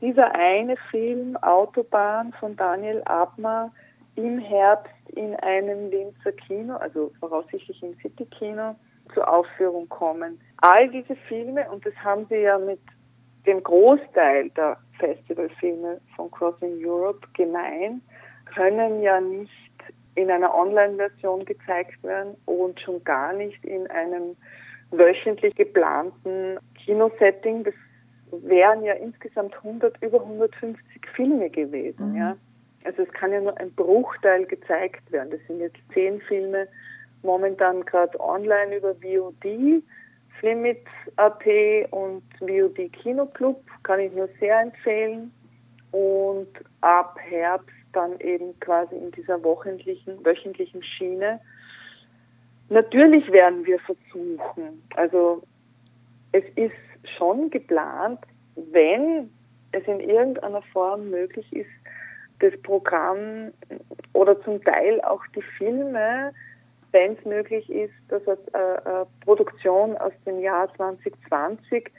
dieser 0.00 0.34
eine 0.34 0.76
Film 0.90 1.36
Autobahn 1.38 2.32
von 2.38 2.56
Daniel 2.56 3.02
Abmer 3.04 3.72
im 4.16 4.38
Herbst 4.38 4.92
in 5.14 5.34
einem 5.36 5.90
Linzer 5.90 6.32
Kino, 6.32 6.76
also 6.76 7.12
voraussichtlich 7.20 7.82
im 7.82 7.94
City 8.00 8.26
Kino, 8.26 8.74
zur 9.14 9.28
Aufführung 9.32 9.88
kommen. 9.88 10.40
All 10.62 10.88
diese 10.88 11.16
Filme, 11.28 11.70
und 11.70 11.84
das 11.86 11.94
haben 11.96 12.26
sie 12.28 12.36
ja 12.36 12.58
mit 12.58 12.80
dem 13.46 13.62
Großteil 13.62 14.50
der 14.50 14.78
Festivalfilme 14.98 16.00
von 16.16 16.30
Crossing 16.30 16.84
Europe 16.84 17.26
gemein, 17.34 18.02
können 18.54 19.02
ja 19.02 19.20
nicht 19.20 19.50
in 20.14 20.30
einer 20.30 20.54
Online-Version 20.54 21.44
gezeigt 21.44 22.02
werden 22.02 22.36
und 22.46 22.80
schon 22.80 23.04
gar 23.04 23.32
nicht 23.32 23.62
in 23.64 23.86
einem 23.88 24.36
wöchentlich 24.90 25.54
geplanten 25.54 26.58
Kinosetting. 26.84 27.64
Das 27.64 27.74
wären 28.42 28.82
ja 28.84 28.94
insgesamt 28.94 29.54
100, 29.56 30.02
über 30.02 30.20
150 30.20 31.06
Filme 31.14 31.50
gewesen, 31.50 32.12
mhm. 32.12 32.16
ja. 32.16 32.36
Also 32.84 33.02
es 33.02 33.12
kann 33.12 33.32
ja 33.32 33.40
nur 33.40 33.58
ein 33.58 33.72
Bruchteil 33.72 34.46
gezeigt 34.46 35.10
werden. 35.10 35.30
Das 35.30 35.40
sind 35.48 35.58
jetzt 35.60 35.78
zehn 35.92 36.20
Filme 36.20 36.68
momentan 37.22 37.84
gerade 37.84 38.18
online 38.20 38.76
über 38.76 38.94
VOD, 38.94 39.82
Flimit.at 40.38 41.44
und 41.90 42.22
VOD 42.38 42.92
Kinoclub, 42.92 43.60
kann 43.82 43.98
ich 44.00 44.12
nur 44.12 44.28
sehr 44.38 44.60
empfehlen. 44.60 45.32
Und 45.90 46.48
ab 46.82 47.18
Herbst 47.20 47.74
dann 47.92 48.20
eben 48.20 48.58
quasi 48.60 48.94
in 48.94 49.10
dieser 49.12 49.42
wöchentlichen, 49.42 50.24
wöchentlichen 50.24 50.82
Schiene. 50.82 51.40
Natürlich 52.68 53.30
werden 53.32 53.64
wir 53.64 53.78
versuchen, 53.80 54.82
also 54.94 55.42
es 56.32 56.44
ist 56.56 56.74
schon 57.16 57.50
geplant, 57.50 58.20
wenn 58.54 59.30
es 59.72 59.84
in 59.86 60.00
irgendeiner 60.00 60.62
Form 60.72 61.10
möglich 61.10 61.50
ist, 61.52 61.70
das 62.40 62.52
Programm 62.62 63.52
oder 64.12 64.40
zum 64.42 64.62
Teil 64.62 65.00
auch 65.02 65.22
die 65.34 65.42
Filme, 65.42 66.32
wenn 66.92 67.12
es 67.12 67.24
möglich 67.24 67.68
ist, 67.70 67.94
dass 68.08 68.22
eine, 68.26 68.86
eine 68.86 69.06
Produktion 69.24 69.96
aus 69.96 70.12
dem 70.24 70.40
Jahr 70.40 70.72
2020 70.76 71.90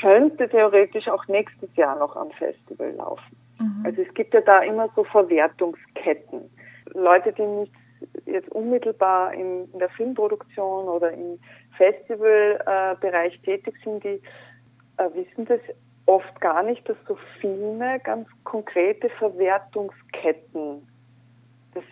könnte 0.00 0.48
theoretisch 0.48 1.08
auch 1.08 1.26
nächstes 1.28 1.74
Jahr 1.76 1.98
noch 1.98 2.16
am 2.16 2.30
Festival 2.32 2.92
laufen. 2.92 3.36
Mhm. 3.58 3.82
Also 3.84 4.02
es 4.02 4.14
gibt 4.14 4.34
ja 4.34 4.40
da 4.40 4.60
immer 4.62 4.88
so 4.94 5.04
Verwertungsketten. 5.04 6.50
Leute, 6.92 7.32
die 7.32 7.42
nicht 7.42 7.72
jetzt 8.24 8.48
unmittelbar 8.50 9.34
in, 9.34 9.70
in 9.72 9.78
der 9.78 9.90
Filmproduktion 9.90 10.88
oder 10.88 11.12
im 11.12 11.38
Festivalbereich 11.76 13.40
tätig 13.42 13.74
sind, 13.84 14.02
die 14.04 14.20
äh, 14.96 15.10
wissen 15.14 15.44
das 15.46 15.60
oft 16.06 16.40
gar 16.40 16.62
nicht, 16.62 16.88
dass 16.88 16.96
so 17.06 17.18
Filme 17.40 18.00
ganz 18.00 18.28
konkrete 18.44 19.08
Verwertungsketten 19.10 20.86
das, 21.74 21.84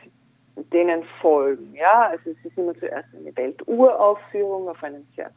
denen 0.73 1.03
folgen. 1.21 1.75
Ja, 1.75 2.09
also 2.09 2.31
es 2.31 2.45
ist 2.45 2.57
immer 2.57 2.75
zuerst 2.79 3.09
eine 3.15 3.37
Welturaufführung 3.37 4.69
auf 4.69 4.83
einem 4.83 5.07
sehr 5.17 5.31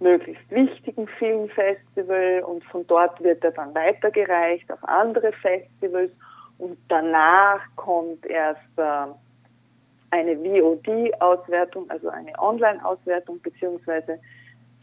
möglichst 0.00 0.50
wichtigen 0.50 1.06
Filmfestival 1.18 2.42
und 2.46 2.64
von 2.64 2.86
dort 2.86 3.22
wird 3.22 3.44
er 3.44 3.52
dann 3.52 3.74
weitergereicht 3.74 4.70
auf 4.72 4.82
andere 4.84 5.32
Festivals 5.32 6.10
und 6.58 6.78
danach 6.88 7.60
kommt 7.76 8.24
erst 8.26 8.60
äh, 8.76 9.06
eine 10.10 10.36
VOD-Auswertung, 10.36 11.88
also 11.90 12.08
eine 12.08 12.32
Online-Auswertung 12.38 13.40
beziehungsweise 13.42 14.18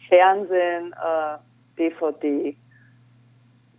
Fernsehen, 0.08 0.94
äh, 0.94 1.38
DVD 1.78 2.56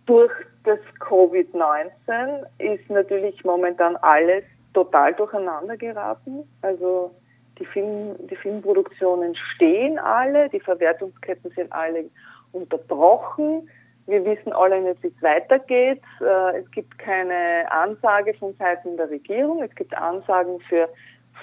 durch 0.09 0.31
das 0.63 0.79
Covid-19 1.01 2.43
ist 2.57 2.89
natürlich 2.89 3.43
momentan 3.45 3.95
alles 3.97 4.43
total 4.73 5.13
durcheinander 5.13 5.77
geraten. 5.77 6.49
Also 6.63 7.13
die, 7.59 7.65
Film, 7.65 8.15
die 8.27 8.35
Filmproduktionen 8.35 9.35
stehen 9.35 9.99
alle, 9.99 10.49
die 10.49 10.59
Verwertungsketten 10.61 11.51
sind 11.51 11.71
alle 11.71 12.05
unterbrochen. 12.53 13.69
Wir 14.07 14.25
wissen 14.25 14.51
alle 14.51 14.81
nicht, 14.81 15.03
wie 15.03 15.13
es 15.15 15.21
weitergeht. 15.21 16.01
Äh, 16.19 16.61
es 16.61 16.71
gibt 16.71 16.97
keine 16.97 17.71
Ansage 17.71 18.33
von 18.33 18.55
Seiten 18.55 18.97
der 18.97 19.11
Regierung. 19.11 19.61
Es 19.61 19.75
gibt 19.75 19.95
Ansagen 19.95 20.59
für 20.61 20.89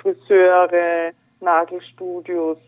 Friseure, 0.01 1.13
Nagelstudios 1.41 2.59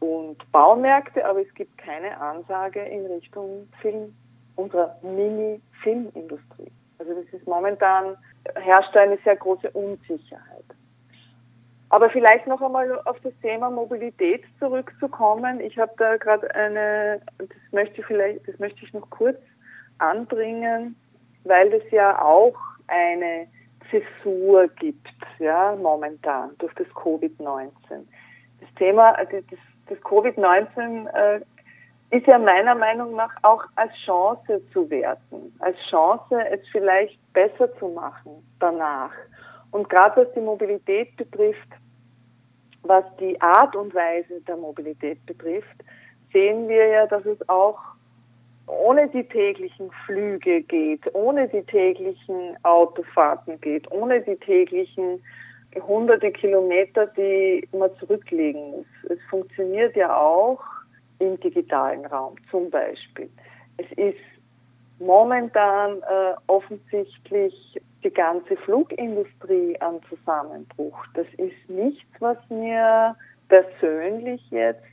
und 0.00 0.36
Baumärkte, 0.52 1.24
aber 1.24 1.40
es 1.40 1.54
gibt 1.54 1.76
keine 1.78 2.20
Ansage 2.20 2.80
in 2.80 3.06
Richtung 3.06 3.68
Film 3.80 4.14
unserer 4.56 4.96
Mini-Filmindustrie. 5.02 6.70
Also 6.98 7.14
das 7.14 7.32
ist 7.32 7.46
momentan, 7.46 8.16
herrscht 8.54 8.96
eine 8.96 9.18
sehr 9.24 9.36
große 9.36 9.70
Unsicherheit. 9.70 10.64
Aber 11.90 12.10
vielleicht 12.10 12.46
noch 12.46 12.60
einmal 12.60 13.00
auf 13.04 13.20
das 13.20 13.32
Thema 13.40 13.70
Mobilität 13.70 14.44
zurückzukommen. 14.58 15.60
Ich 15.60 15.78
habe 15.78 15.92
da 15.96 16.16
gerade 16.16 16.52
eine, 16.54 17.20
das 17.38 17.48
möchte 17.72 18.00
ich 18.00 18.06
vielleicht, 18.06 18.48
das 18.48 18.58
möchte 18.58 18.84
ich 18.84 18.92
noch 18.92 19.08
kurz 19.10 19.38
anbringen, 19.98 20.96
weil 21.44 21.70
das 21.70 21.88
ja 21.90 22.20
auch 22.20 22.56
eine 22.88 23.46
Zäsur 23.90 24.68
gibt, 24.68 25.08
ja, 25.38 25.76
momentan 25.76 26.50
durch 26.58 26.74
das 26.74 26.86
Covid-19. 26.88 27.70
Das 28.60 28.74
Thema, 28.76 29.12
das, 29.12 29.44
das 29.88 29.98
Covid-19 29.98 31.08
äh, 31.08 31.40
ist 32.10 32.26
ja 32.26 32.38
meiner 32.38 32.74
Meinung 32.74 33.16
nach 33.16 33.32
auch 33.42 33.64
als 33.76 33.92
Chance 34.04 34.62
zu 34.72 34.88
werten, 34.90 35.54
als 35.58 35.76
Chance, 35.90 36.38
es 36.50 36.60
vielleicht 36.70 37.18
besser 37.32 37.74
zu 37.78 37.88
machen 37.88 38.46
danach. 38.60 39.12
Und 39.70 39.88
gerade 39.88 40.22
was 40.22 40.32
die 40.34 40.40
Mobilität 40.40 41.16
betrifft, 41.16 41.68
was 42.82 43.04
die 43.18 43.40
Art 43.40 43.74
und 43.74 43.94
Weise 43.94 44.40
der 44.42 44.56
Mobilität 44.56 45.24
betrifft, 45.26 45.84
sehen 46.32 46.68
wir 46.68 46.86
ja, 46.86 47.06
dass 47.06 47.24
es 47.26 47.48
auch 47.48 47.78
ohne 48.66 49.08
die 49.08 49.24
täglichen 49.24 49.90
Flüge 50.06 50.62
geht, 50.62 51.02
ohne 51.14 51.48
die 51.48 51.62
täglichen 51.62 52.56
Autofahrten 52.62 53.60
geht, 53.60 53.90
ohne 53.90 54.20
die 54.22 54.36
täglichen 54.36 55.22
hunderte 55.86 56.30
Kilometer, 56.30 57.06
die 57.08 57.66
man 57.72 57.90
zurücklegen 57.98 58.70
muss. 58.70 58.86
Es 59.10 59.18
funktioniert 59.28 59.96
ja 59.96 60.16
auch 60.16 60.62
im 61.18 61.38
digitalen 61.40 62.06
Raum 62.06 62.36
zum 62.50 62.70
Beispiel. 62.70 63.28
Es 63.76 63.90
ist 63.96 64.18
momentan 64.98 65.98
äh, 65.98 66.34
offensichtlich 66.46 67.80
die 68.04 68.10
ganze 68.10 68.56
Flugindustrie 68.58 69.76
am 69.80 70.00
Zusammenbruch. 70.08 70.98
Das 71.14 71.26
ist 71.38 71.68
nichts, 71.68 72.04
was 72.20 72.38
mir 72.48 73.16
persönlich 73.48 74.42
jetzt 74.50 74.84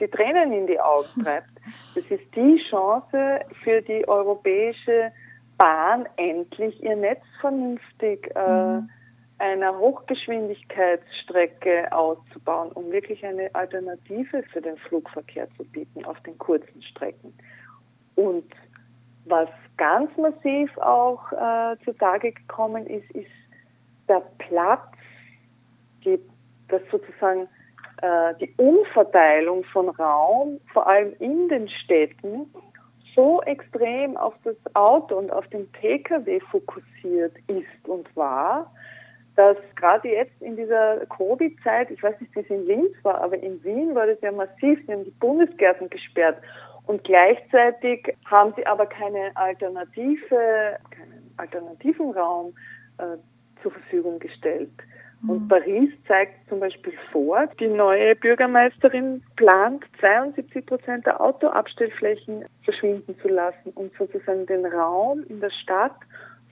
die 0.00 0.08
Tränen 0.08 0.52
in 0.52 0.66
die 0.66 0.80
Augen 0.80 1.22
treibt. 1.22 1.50
Das 1.94 2.02
ist 2.04 2.34
die 2.34 2.60
Chance 2.70 3.40
für 3.62 3.82
die 3.82 4.08
europäische 4.08 5.12
Bahn, 5.58 6.08
endlich 6.16 6.82
ihr 6.82 6.96
Netz 6.96 7.22
vernünftig 7.40 8.34
äh, 8.34 8.40
mhm. 8.40 8.90
einer 9.38 9.78
Hochgeschwindigkeitsstrecke 9.78 11.92
auszubauen, 11.92 12.72
um 12.72 12.90
wirklich 12.90 13.24
eine 13.24 13.54
Alternative 13.54 14.42
für 14.52 14.62
den 14.62 14.76
Flugverkehr 14.78 15.46
zu 15.56 15.64
bieten 15.64 16.04
auf 16.06 16.18
den 16.20 16.38
kurzen 16.38 16.82
Strecken. 16.82 17.34
Und 18.14 18.50
was 19.26 19.50
ganz 19.76 20.10
massiv 20.16 20.74
auch 20.78 21.30
äh, 21.32 21.76
zutage 21.84 22.32
gekommen 22.32 22.86
ist, 22.86 23.10
ist 23.10 23.28
der 24.08 24.22
Platz, 24.38 24.88
die, 26.04 26.18
das 26.68 26.80
sozusagen 26.90 27.46
die 28.40 28.54
Umverteilung 28.56 29.64
von 29.64 29.88
Raum, 29.90 30.60
vor 30.72 30.86
allem 30.86 31.14
in 31.18 31.48
den 31.48 31.68
Städten, 31.68 32.50
so 33.14 33.42
extrem 33.42 34.16
auf 34.16 34.34
das 34.44 34.56
Auto 34.74 35.16
und 35.16 35.32
auf 35.32 35.46
den 35.48 35.70
Pkw 35.72 36.40
fokussiert 36.50 37.34
ist 37.48 37.88
und 37.88 38.14
war, 38.16 38.72
dass 39.36 39.56
gerade 39.76 40.08
jetzt 40.08 40.40
in 40.40 40.56
dieser 40.56 41.06
Covid-Zeit, 41.06 41.90
ich 41.90 42.02
weiß 42.02 42.20
nicht, 42.20 42.34
wie 42.34 42.40
es 42.40 42.50
in 42.50 42.66
Linz 42.66 42.92
war, 43.02 43.20
aber 43.20 43.36
in 43.38 43.62
Wien 43.64 43.94
war 43.94 44.06
das 44.06 44.20
ja 44.20 44.32
massiv, 44.32 44.78
sie 44.86 44.92
haben 44.92 45.04
die 45.04 45.10
Bundesgärten 45.12 45.88
gesperrt 45.88 46.38
und 46.86 47.04
gleichzeitig 47.04 48.14
haben 48.24 48.52
sie 48.56 48.66
aber 48.66 48.86
keine 48.86 49.30
Alternative, 49.36 50.76
keinen 50.90 51.32
alternativen 51.36 52.10
Raum 52.10 52.52
äh, 52.98 53.16
zur 53.62 53.72
Verfügung 53.72 54.18
gestellt. 54.18 54.70
Und. 55.26 55.48
Paris 55.48 55.90
zeigt 56.08 56.48
zum 56.48 56.60
Beispiel 56.60 56.94
vor, 57.12 57.46
die 57.58 57.66
neue 57.66 58.16
Bürgermeisterin 58.16 59.22
plant, 59.36 59.84
72 60.00 60.64
Prozent 60.64 61.06
der 61.06 61.20
Autoabstellflächen 61.20 62.46
verschwinden 62.64 63.14
zu 63.20 63.28
lassen, 63.28 63.70
um 63.74 63.90
sozusagen 63.98 64.46
den 64.46 64.64
Raum 64.64 65.22
in 65.28 65.40
der 65.40 65.50
Stadt 65.50 65.96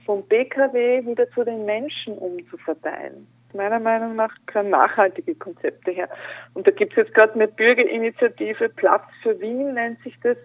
vom 0.05 0.27
Pkw 0.27 1.05
wieder 1.05 1.29
zu 1.31 1.43
den 1.43 1.65
Menschen 1.65 2.17
umzuverteilen. 2.17 3.27
Meiner 3.53 3.79
Meinung 3.79 4.15
nach 4.15 4.33
können 4.45 4.69
nachhaltige 4.69 5.33
Konzepte 5.33 5.91
her. 5.91 6.09
Und 6.53 6.67
da 6.67 6.71
gibt 6.71 6.93
es 6.93 6.97
jetzt 6.97 7.15
gerade 7.15 7.33
eine 7.33 7.47
Bürgerinitiative, 7.47 8.69
Platz 8.69 9.05
für 9.23 9.39
Wien 9.39 9.73
nennt 9.73 10.01
sich 10.03 10.15
das, 10.21 10.37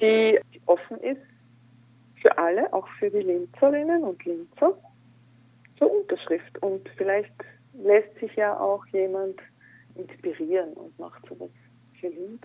die 0.00 0.38
offen 0.66 0.98
ist 0.98 1.20
für 2.20 2.38
alle, 2.38 2.72
auch 2.72 2.86
für 3.00 3.10
die 3.10 3.20
Linzerinnen 3.20 4.04
und 4.04 4.24
Linzer, 4.24 4.74
zur 5.78 5.92
Unterschrift. 5.92 6.62
Und 6.62 6.88
vielleicht 6.96 7.32
lässt 7.74 8.14
sich 8.18 8.34
ja 8.36 8.58
auch 8.58 8.84
jemand 8.86 9.40
inspirieren 9.94 10.72
und 10.74 10.98
macht 10.98 11.26
sowas 11.28 11.50
für 12.00 12.08
Linz 12.08 12.42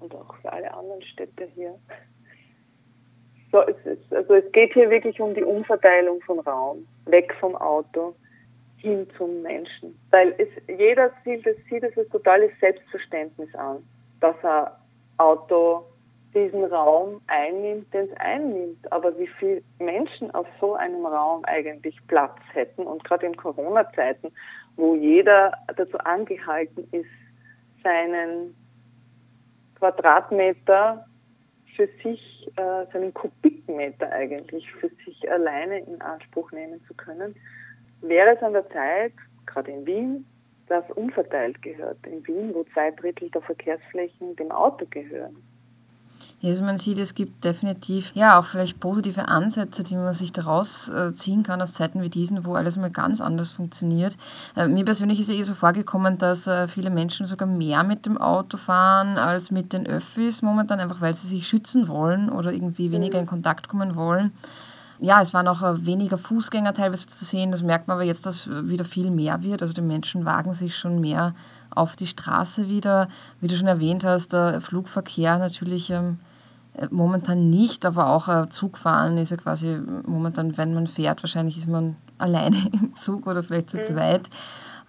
und 0.00 0.14
auch 0.14 0.34
für 0.36 0.52
alle 0.52 0.72
anderen 0.72 1.02
Städte 1.02 1.48
hier. 1.54 1.78
So, 3.52 3.62
es 3.62 3.76
ist, 3.84 4.12
also 4.14 4.34
es 4.34 4.52
geht 4.52 4.72
hier 4.74 4.90
wirklich 4.90 5.20
um 5.20 5.34
die 5.34 5.42
Umverteilung 5.42 6.20
von 6.22 6.38
Raum, 6.40 6.86
weg 7.06 7.34
vom 7.40 7.56
Auto 7.56 8.14
hin 8.76 9.06
zum 9.16 9.42
Menschen. 9.42 9.98
Weil 10.10 10.34
es, 10.38 10.48
jeder 10.68 11.10
sieht 11.24 11.46
es, 11.46 11.56
sieht 11.68 11.84
als 11.84 11.94
totales 12.10 12.52
Selbstverständnis 12.60 13.52
an, 13.54 13.84
dass 14.20 14.36
ein 14.44 14.70
Auto 15.18 15.84
diesen 16.32 16.64
Raum 16.64 17.20
einnimmt, 17.26 17.92
den 17.92 18.08
es 18.08 18.16
einnimmt. 18.18 18.92
Aber 18.92 19.18
wie 19.18 19.26
viele 19.26 19.62
Menschen 19.78 20.30
auf 20.30 20.46
so 20.60 20.74
einem 20.74 21.04
Raum 21.04 21.44
eigentlich 21.44 21.96
Platz 22.06 22.38
hätten 22.52 22.82
und 22.82 23.02
gerade 23.04 23.26
in 23.26 23.36
Corona-Zeiten, 23.36 24.32
wo 24.80 24.94
jeder 24.94 25.52
dazu 25.76 25.98
angehalten 25.98 26.88
ist, 26.90 27.06
seinen 27.84 28.54
Quadratmeter 29.76 31.06
für 31.76 31.88
sich, 32.02 32.48
äh, 32.56 32.86
seinen 32.92 33.14
Kubikmeter 33.14 34.10
eigentlich 34.10 34.70
für 34.72 34.90
sich 35.04 35.30
alleine 35.30 35.80
in 35.80 36.00
Anspruch 36.00 36.50
nehmen 36.52 36.82
zu 36.86 36.94
können, 36.94 37.34
wäre 38.00 38.34
es 38.36 38.42
an 38.42 38.54
der 38.54 38.68
Zeit, 38.70 39.12
gerade 39.46 39.70
in 39.70 39.86
Wien, 39.86 40.26
dass 40.68 40.88
umverteilt 40.92 41.60
gehört. 41.62 41.98
In 42.06 42.26
Wien, 42.26 42.54
wo 42.54 42.64
zwei 42.72 42.90
Drittel 42.92 43.30
der 43.30 43.42
Verkehrsflächen 43.42 44.36
dem 44.36 44.50
Auto 44.50 44.86
gehören. 44.88 45.42
Also 46.42 46.62
man 46.62 46.78
sieht, 46.78 46.98
es 46.98 47.14
gibt 47.14 47.44
definitiv 47.44 48.12
ja 48.14 48.38
auch 48.38 48.44
vielleicht 48.44 48.80
positive 48.80 49.28
Ansätze, 49.28 49.82
die 49.84 49.96
man 49.96 50.12
sich 50.12 50.32
daraus 50.32 50.88
äh, 50.88 51.12
ziehen 51.12 51.42
kann 51.42 51.60
aus 51.60 51.74
Zeiten 51.74 52.02
wie 52.02 52.08
diesen, 52.08 52.44
wo 52.44 52.54
alles 52.54 52.76
mal 52.76 52.90
ganz 52.90 53.20
anders 53.20 53.50
funktioniert. 53.50 54.16
Äh, 54.56 54.68
mir 54.68 54.84
persönlich 54.84 55.20
ist 55.20 55.28
ja 55.28 55.34
eh 55.34 55.42
so 55.42 55.54
vorgekommen, 55.54 56.18
dass 56.18 56.46
äh, 56.46 56.68
viele 56.68 56.90
Menschen 56.90 57.26
sogar 57.26 57.48
mehr 57.48 57.82
mit 57.82 58.06
dem 58.06 58.18
Auto 58.18 58.56
fahren 58.56 59.18
als 59.18 59.50
mit 59.50 59.72
den 59.72 59.86
Öffis 59.86 60.42
momentan, 60.42 60.80
einfach 60.80 61.00
weil 61.00 61.14
sie 61.14 61.26
sich 61.26 61.46
schützen 61.46 61.88
wollen 61.88 62.30
oder 62.30 62.52
irgendwie 62.52 62.90
weniger 62.90 63.18
mhm. 63.18 63.22
in 63.22 63.28
Kontakt 63.28 63.68
kommen 63.68 63.96
wollen. 63.96 64.32
Ja, 65.02 65.22
es 65.22 65.32
waren 65.32 65.48
auch 65.48 65.62
weniger 65.86 66.18
Fußgänger 66.18 66.74
teilweise 66.74 67.06
zu 67.06 67.24
sehen. 67.24 67.52
Das 67.52 67.62
merkt 67.62 67.88
man 67.88 67.96
aber 67.96 68.04
jetzt, 68.04 68.26
dass 68.26 68.50
wieder 68.50 68.84
viel 68.84 69.10
mehr 69.10 69.42
wird. 69.42 69.62
Also 69.62 69.72
die 69.72 69.80
Menschen 69.80 70.26
wagen 70.26 70.52
sich 70.52 70.76
schon 70.76 71.00
mehr 71.00 71.34
auf 71.70 71.96
die 71.96 72.06
Straße 72.06 72.68
wieder. 72.68 73.08
Wie 73.40 73.46
du 73.46 73.56
schon 73.56 73.68
erwähnt 73.68 74.04
hast, 74.04 74.32
der 74.32 74.60
Flugverkehr 74.60 75.38
natürlich 75.38 75.90
ähm, 75.90 76.18
äh, 76.74 76.88
momentan 76.90 77.50
nicht, 77.50 77.84
aber 77.84 78.08
auch 78.10 78.28
äh, 78.28 78.48
Zugfahren 78.48 79.18
ist 79.18 79.30
ja 79.30 79.36
quasi 79.36 79.78
momentan, 80.06 80.56
wenn 80.56 80.74
man 80.74 80.86
fährt, 80.86 81.22
wahrscheinlich 81.22 81.56
ist 81.56 81.68
man 81.68 81.96
alleine 82.18 82.56
im 82.72 82.94
Zug 82.96 83.26
oder 83.26 83.42
vielleicht 83.42 83.70
zu 83.70 83.78
mhm. 83.78 83.84
zweit. 83.84 84.30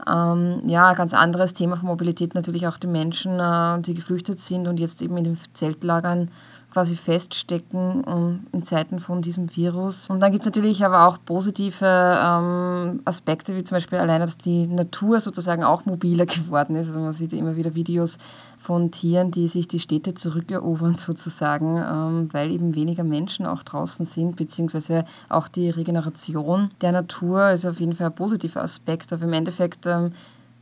Ähm, 0.08 0.64
ja, 0.66 0.88
ein 0.88 0.96
ganz 0.96 1.14
anderes 1.14 1.54
Thema 1.54 1.78
von 1.78 1.88
Mobilität 1.88 2.34
natürlich 2.34 2.68
auch 2.68 2.78
die 2.78 2.88
Menschen, 2.88 3.40
äh, 3.40 3.82
die 3.82 3.94
geflüchtet 3.94 4.40
sind 4.40 4.68
und 4.68 4.80
jetzt 4.80 5.02
eben 5.02 5.18
in 5.18 5.26
den 5.26 5.38
Zeltlagern 5.54 6.32
quasi 6.72 6.96
feststecken 6.96 8.04
um, 8.06 8.48
in 8.54 8.64
Zeiten 8.64 9.00
von 9.00 9.22
diesem 9.22 9.56
Virus. 9.56 10.10
Und 10.10 10.22
dann 10.22 10.32
gibt 10.32 10.44
es 10.44 10.46
natürlich 10.46 10.84
aber 10.86 11.06
auch 11.06 11.18
positive 11.24 11.86
ähm, 11.86 13.02
Aspekte, 13.04 13.56
wie 13.56 13.64
zum 13.64 13.76
Beispiel 13.76 14.00
alleine, 14.00 14.26
dass 14.26 14.38
die 14.38 14.68
Natur 14.68 15.20
sozusagen 15.20 15.64
auch 15.64 15.86
mobiler 15.86 16.26
geworden 16.28 16.76
ist. 16.78 16.88
Also 16.88 17.00
man 17.00 17.14
sieht 17.14 17.34
immer 17.34 17.58
wieder 17.58 17.76
Videos 17.76 18.18
von 18.58 18.92
Tieren, 18.92 19.32
die 19.32 19.48
sich 19.48 19.68
die 19.68 19.80
Städte 19.80 20.14
zurückerobern 20.14 20.96
sozusagen, 20.98 21.78
ähm, 21.78 22.30
weil 22.32 22.52
eben 22.52 22.74
weniger 22.74 23.04
Menschen 23.04 23.46
auch 23.46 23.64
draußen 23.64 24.06
sind, 24.06 24.38
beziehungsweise 24.38 25.04
auch 25.28 25.50
die 25.50 25.70
Regeneration 25.70 26.70
der 26.80 26.94
Natur 26.94 27.52
ist 27.52 27.66
auf 27.66 27.80
jeden 27.80 27.94
Fall 27.94 28.08
ein 28.08 28.16
positiver 28.16 28.64
Aspekt. 28.64 29.12
Aber 29.12 29.24
im 29.24 29.34
Endeffekt 29.34 29.86
ähm, 29.88 30.14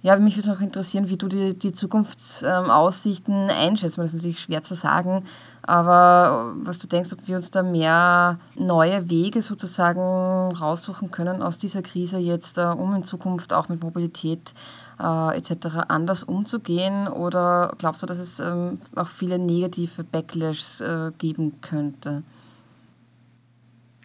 ja, 0.02 0.16
mich 0.16 0.36
würde 0.36 0.50
es 0.50 0.58
auch 0.58 0.62
interessieren, 0.62 1.10
wie 1.10 1.18
du 1.18 1.28
die, 1.28 1.58
die 1.58 1.74
Zukunftsaussichten 1.74 3.50
einschätzt. 3.50 3.98
Das 3.98 4.14
ist 4.14 4.14
natürlich 4.14 4.40
schwer 4.40 4.64
zu 4.64 4.74
sagen, 4.74 5.26
aber 5.64 6.54
was 6.64 6.80
du 6.80 6.88
denkst, 6.88 7.14
ob 7.14 7.28
wir 7.28 7.36
uns 7.36 7.52
da 7.52 7.64
mehr 7.64 8.40
neue 8.56 9.10
Wege 9.10 9.42
sozusagen 9.42 10.56
raussuchen 10.56 11.12
können 11.12 11.42
aus 11.42 11.58
dieser 11.58 11.82
Krise 11.82 12.18
jetzt, 12.18 12.58
äh, 12.58 12.64
um 12.64 12.96
in 12.96 13.04
Zukunft 13.04 13.54
auch 13.54 13.70
mit 13.70 13.82
Mobilität 13.82 14.54
äh, 15.00 15.38
etc. 15.38 15.86
anders 15.88 16.24
umzugehen? 16.24 17.08
Oder 17.08 17.74
glaubst 17.78 18.04
du, 18.04 18.06
dass 18.06 18.20
es 18.20 18.40
ähm, 18.40 18.80
auch 18.96 19.08
viele 19.08 19.40
negative 19.40 20.04
Backlashs 20.04 20.82
äh, 20.82 21.12
geben 21.18 21.60
könnte? 21.62 22.24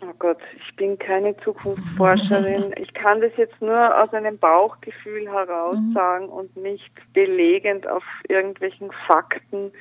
Oh 0.02 0.12
Gott, 0.18 0.38
ich 0.56 0.76
bin 0.76 0.98
keine 0.98 1.36
Zukunftsforscherin. 1.38 2.74
Ich 2.78 2.92
kann 2.92 3.20
das 3.20 3.32
jetzt 3.36 3.60
nur 3.60 4.02
aus 4.02 4.12
einem 4.12 4.38
Bauchgefühl 4.38 5.30
heraus 5.30 5.76
mhm. 5.76 5.92
sagen 5.92 6.28
und 6.28 6.56
nicht 6.56 6.92
belegend 7.12 7.86
auf 7.86 8.04
irgendwelchen 8.28 8.90
Fakten. 9.06 9.72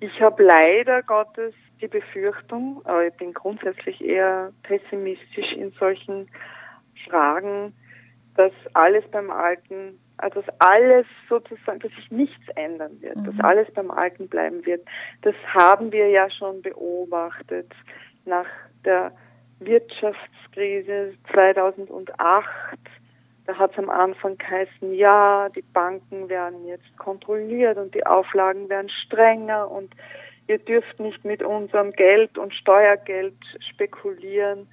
Ich 0.00 0.20
habe 0.20 0.42
leider 0.42 1.02
Gottes 1.02 1.54
die 1.80 1.88
Befürchtung, 1.88 2.82
aber 2.84 3.06
ich 3.06 3.14
bin 3.14 3.32
grundsätzlich 3.32 4.02
eher 4.02 4.52
pessimistisch 4.62 5.52
in 5.52 5.72
solchen 5.72 6.28
Fragen, 7.08 7.74
dass 8.36 8.52
alles 8.74 9.04
beim 9.10 9.30
Alten 9.30 9.98
Also 10.18 10.40
dass 10.40 10.54
alles 10.60 11.06
sozusagen, 11.28 11.80
dass 11.80 11.92
sich 11.92 12.10
nichts 12.10 12.48
ändern 12.54 13.00
wird, 13.00 13.16
mhm. 13.16 13.24
dass 13.24 13.40
alles 13.40 13.70
beim 13.72 13.90
Alten 13.90 14.28
bleiben 14.28 14.64
wird. 14.64 14.86
Das 15.22 15.34
haben 15.52 15.92
wir 15.92 16.08
ja 16.08 16.30
schon 16.30 16.62
beobachtet 16.62 17.72
nach 18.24 18.46
der 18.84 19.12
Wirtschaftskrise 19.60 21.14
2008. 21.32 22.46
Da 23.46 23.56
hat 23.56 23.72
es 23.72 23.78
am 23.78 23.90
Anfang 23.90 24.36
geheißen, 24.38 24.92
ja, 24.94 25.48
die 25.50 25.62
Banken 25.62 26.28
werden 26.28 26.66
jetzt 26.66 26.96
kontrolliert 26.98 27.78
und 27.78 27.94
die 27.94 28.04
Auflagen 28.04 28.68
werden 28.68 28.90
strenger 28.90 29.70
und 29.70 29.94
ihr 30.48 30.58
dürft 30.58 30.98
nicht 30.98 31.24
mit 31.24 31.42
unserem 31.42 31.92
Geld 31.92 32.38
und 32.38 32.52
Steuergeld 32.54 33.36
spekulieren. 33.70 34.68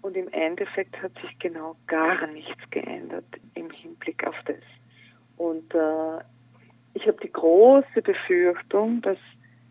Und 0.00 0.16
im 0.16 0.28
Endeffekt 0.32 1.00
hat 1.00 1.12
sich 1.20 1.38
genau 1.38 1.76
gar 1.86 2.26
nichts 2.28 2.60
geändert 2.70 3.24
im 3.54 3.70
Hinblick 3.70 4.26
auf 4.26 4.34
das. 4.46 4.56
Und 5.36 5.74
äh, 5.74 6.24
ich 6.94 7.06
habe 7.06 7.18
die 7.22 7.30
große 7.30 8.02
Befürchtung, 8.02 9.00
dass 9.02 9.18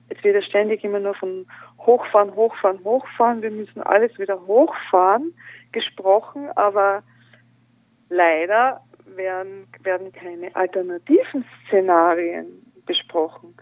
es 0.09 0.23
wird 0.23 0.35
ja 0.35 0.41
ständig 0.41 0.83
immer 0.83 0.99
nur 0.99 1.15
von 1.15 1.45
Hochfahren, 1.79 2.35
Hochfahren, 2.35 2.83
Hochfahren, 2.83 3.41
wir 3.41 3.51
müssen 3.51 3.81
alles 3.81 4.17
wieder 4.19 4.45
hochfahren 4.45 5.33
gesprochen, 5.71 6.49
aber 6.55 7.03
leider 8.11 8.81
werden, 9.05 9.67
werden 9.81 10.11
keine 10.11 10.55
alternativen 10.55 11.45
Szenarien 11.67 12.47
besprochen. 12.85 13.55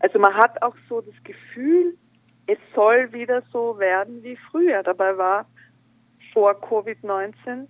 Also 0.00 0.18
man 0.18 0.34
hat 0.34 0.60
auch 0.62 0.74
so 0.88 1.00
das 1.00 1.14
Gefühl, 1.22 1.96
es 2.46 2.58
soll 2.74 3.12
wieder 3.12 3.42
so 3.52 3.78
werden 3.78 4.22
wie 4.22 4.36
früher. 4.50 4.82
Dabei 4.82 5.16
war 5.16 5.46
vor 6.32 6.52
Covid-19 6.54 7.68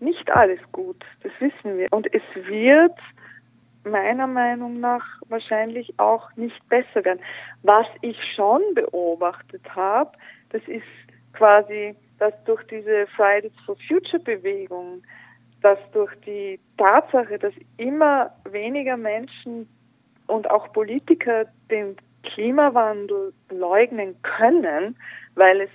nicht 0.00 0.30
alles 0.30 0.60
gut. 0.72 1.04
Das 1.22 1.32
wissen 1.38 1.78
wir. 1.78 1.86
Und 1.92 2.12
es 2.12 2.22
wird 2.34 2.98
meiner 3.84 4.26
Meinung 4.26 4.80
nach 4.80 5.04
wahrscheinlich 5.28 5.92
auch 5.98 6.34
nicht 6.36 6.68
besser 6.68 7.04
werden. 7.04 7.20
Was 7.62 7.86
ich 8.00 8.16
schon 8.34 8.62
beobachtet 8.74 9.64
habe, 9.74 10.12
das 10.50 10.62
ist 10.66 10.82
quasi, 11.32 11.94
dass 12.18 12.32
durch 12.44 12.62
diese 12.64 13.06
Fridays 13.16 13.52
for 13.64 13.76
Future 13.86 14.22
Bewegung, 14.22 15.02
dass 15.62 15.78
durch 15.92 16.14
die 16.26 16.60
Tatsache, 16.76 17.38
dass 17.38 17.54
immer 17.76 18.30
weniger 18.44 18.96
Menschen 18.96 19.68
und 20.26 20.50
auch 20.50 20.72
Politiker 20.72 21.46
den 21.70 21.96
Klimawandel 22.22 23.32
leugnen 23.50 24.14
können, 24.22 24.96
weil 25.34 25.62
es 25.62 25.70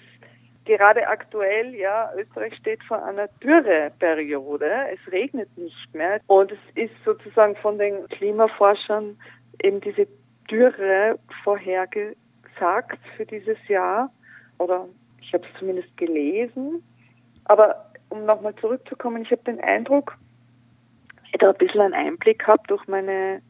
gerade 0.65 1.08
aktuell, 1.08 1.76
ja, 1.76 2.12
Österreich 2.15 2.56
steht 2.56 2.84
vor 2.84 3.04
einer 3.04 3.28
Dürreperiode. 3.43 4.69
Es 4.93 5.12
regnet 5.12 5.50
nicht 5.58 5.93
mehr. 5.93 6.22
Und 6.28 6.52
es 6.52 6.60
ist 6.76 6.93
sozusagen 7.04 7.56
von 7.58 7.78
den 7.78 8.08
Klimaforschern 8.10 9.17
eben 9.62 9.82
diese 9.82 10.08
Dürre 10.50 11.19
vorhergesagt 11.43 13.00
für 13.17 13.26
dieses 13.26 13.58
Jahr. 13.67 14.12
Oder 14.60 14.88
ich 15.22 15.34
habe 15.34 15.43
es 15.46 15.60
zumindest 15.60 15.96
gelesen. 15.98 16.84
Aber 17.46 17.92
um 18.13 18.26
nochmal 18.26 18.56
zurückzukommen, 18.58 19.23
ich 19.23 19.32
habe 19.32 19.41
den 19.43 19.60
Eindruck, 19.60 20.15
ich 21.32 21.39
da 21.39 21.49
ein 21.49 21.58
bisschen 21.58 21.82
einen 21.82 21.95
Einblick 21.95 22.39
gehabt 22.39 22.69
durch 22.69 22.88
meine 22.88 23.41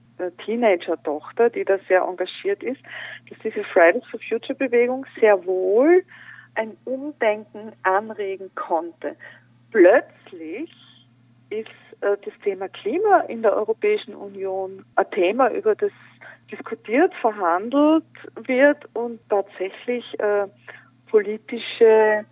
Teenager-Tochter, 0.46 1.50
die 1.50 1.66
da 1.66 1.78
sehr 1.90 2.02
engagiert 2.02 2.64
ist, 2.64 2.82
dass 3.30 3.38
diese 3.40 3.64
Fridays 3.66 4.06
for 4.10 4.22
Future 4.22 4.56
Bewegung 4.56 5.06
sehr 5.20 5.46
wohl 5.46 6.04
ein 6.56 6.78
Umdenken 6.86 7.74
anregen 7.84 8.50
konnte. 8.56 9.18
Plötzlich 9.72 10.72
ist 11.50 11.68
äh, 12.00 12.16
das 12.24 12.34
Thema 12.44 12.70
Klima 12.70 13.22
in 13.28 13.42
der 13.42 13.54
Europäischen 13.54 14.16
Union 14.16 14.86
ein 14.96 15.12
Thema, 15.12 15.52
über 15.52 15.76
das 15.76 15.92
diskutiert, 16.50 17.14
verhandelt 17.16 18.06
wird 18.46 18.88
und 18.94 19.20
tatsächlich 19.30 20.06
äh, 20.20 20.48
politische 21.10 22.24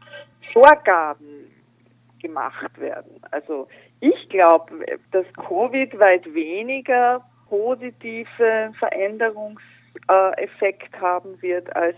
Vorgaben 0.54 1.31
gemacht 2.22 2.80
werden. 2.80 3.20
Also 3.32 3.68
ich 4.00 4.30
glaube, 4.30 4.86
dass 5.12 5.26
Covid 5.34 6.00
weit 6.00 6.34
weniger 6.34 7.22
positive 7.50 8.72
Veränderungseffekt 8.80 10.98
haben 11.00 11.40
wird 11.42 11.76
als 11.76 11.98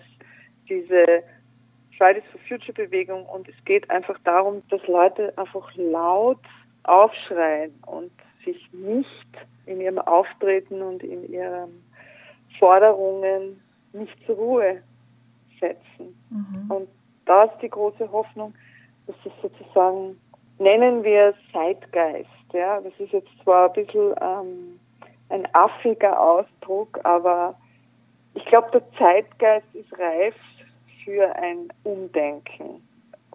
diese 0.67 1.23
Fridays 1.97 2.23
for 2.31 2.39
Future 2.47 2.73
Bewegung. 2.73 3.25
Und 3.25 3.47
es 3.47 3.55
geht 3.65 3.89
einfach 3.89 4.17
darum, 4.23 4.61
dass 4.69 4.85
Leute 4.87 5.33
einfach 5.37 5.69
laut 5.75 6.39
aufschreien 6.83 7.73
und 7.85 8.11
sich 8.43 8.69
nicht 8.73 9.07
in 9.65 9.79
ihrem 9.79 9.99
Auftreten 9.99 10.81
und 10.81 11.03
in 11.03 11.31
ihren 11.31 11.83
Forderungen 12.59 13.61
nicht 13.93 14.13
zur 14.25 14.35
Ruhe 14.35 14.81
setzen. 15.59 16.19
Mhm. 16.29 16.71
Und 16.71 16.89
da 17.25 17.45
ist 17.45 17.57
die 17.61 17.69
große 17.69 18.11
Hoffnung, 18.11 18.53
dass 19.07 19.15
es 19.25 19.31
sozusagen, 19.41 20.19
nennen 20.59 21.03
wir 21.03 21.33
Zeitgeist, 21.51 22.29
ja, 22.53 22.79
das 22.81 22.93
ist 22.99 23.11
jetzt 23.11 23.29
zwar 23.43 23.67
ein 23.67 23.73
bisschen 23.73 24.13
ähm, 24.21 24.79
ein 25.29 25.47
affiger 25.53 26.19
Ausdruck, 26.19 26.99
aber 27.03 27.55
ich 28.35 28.45
glaube, 28.45 28.69
der 28.71 28.83
Zeitgeist 28.97 29.67
ist 29.73 29.97
reif 29.97 30.35
für 31.03 31.35
ein 31.35 31.69
Umdenken 31.83 32.81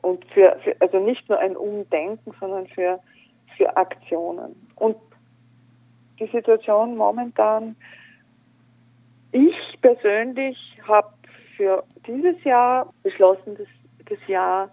und 0.02 0.24
für, 0.32 0.56
für, 0.62 0.76
also 0.80 1.00
nicht 1.00 1.28
nur 1.28 1.38
ein 1.38 1.56
Umdenken, 1.56 2.32
sondern 2.40 2.66
für 2.68 3.00
für 3.58 3.76
Aktionen. 3.76 4.54
Und 4.76 4.96
die 6.18 6.28
Situation 6.28 6.96
momentan, 6.96 7.76
ich 9.32 9.54
persönlich 9.82 10.56
habe 10.86 11.12
für 11.56 11.84
dieses 12.06 12.42
Jahr 12.44 12.90
beschlossen, 13.02 13.56
das, 13.58 13.66
das 14.06 14.26
Jahr 14.26 14.70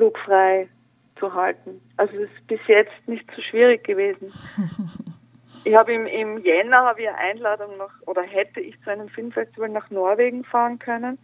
flugfrei 0.00 0.68
zu 1.18 1.34
halten. 1.34 1.82
Also 1.98 2.14
es 2.16 2.30
ist 2.30 2.46
bis 2.46 2.60
jetzt 2.66 3.06
nicht 3.06 3.30
so 3.36 3.42
schwierig 3.42 3.84
gewesen. 3.84 4.32
Ich 5.62 5.74
habe 5.74 5.92
im, 5.92 6.06
im 6.06 6.38
Jänner 6.38 6.86
habe 6.86 7.02
ich 7.02 7.08
eine 7.08 7.18
Einladung 7.18 7.76
noch 7.76 7.90
oder 8.06 8.22
hätte 8.22 8.60
ich 8.60 8.80
zu 8.80 8.88
einem 8.88 9.10
Filmfestival 9.10 9.68
nach 9.68 9.90
Norwegen 9.90 10.42
fahren 10.42 10.78
können. 10.78 11.18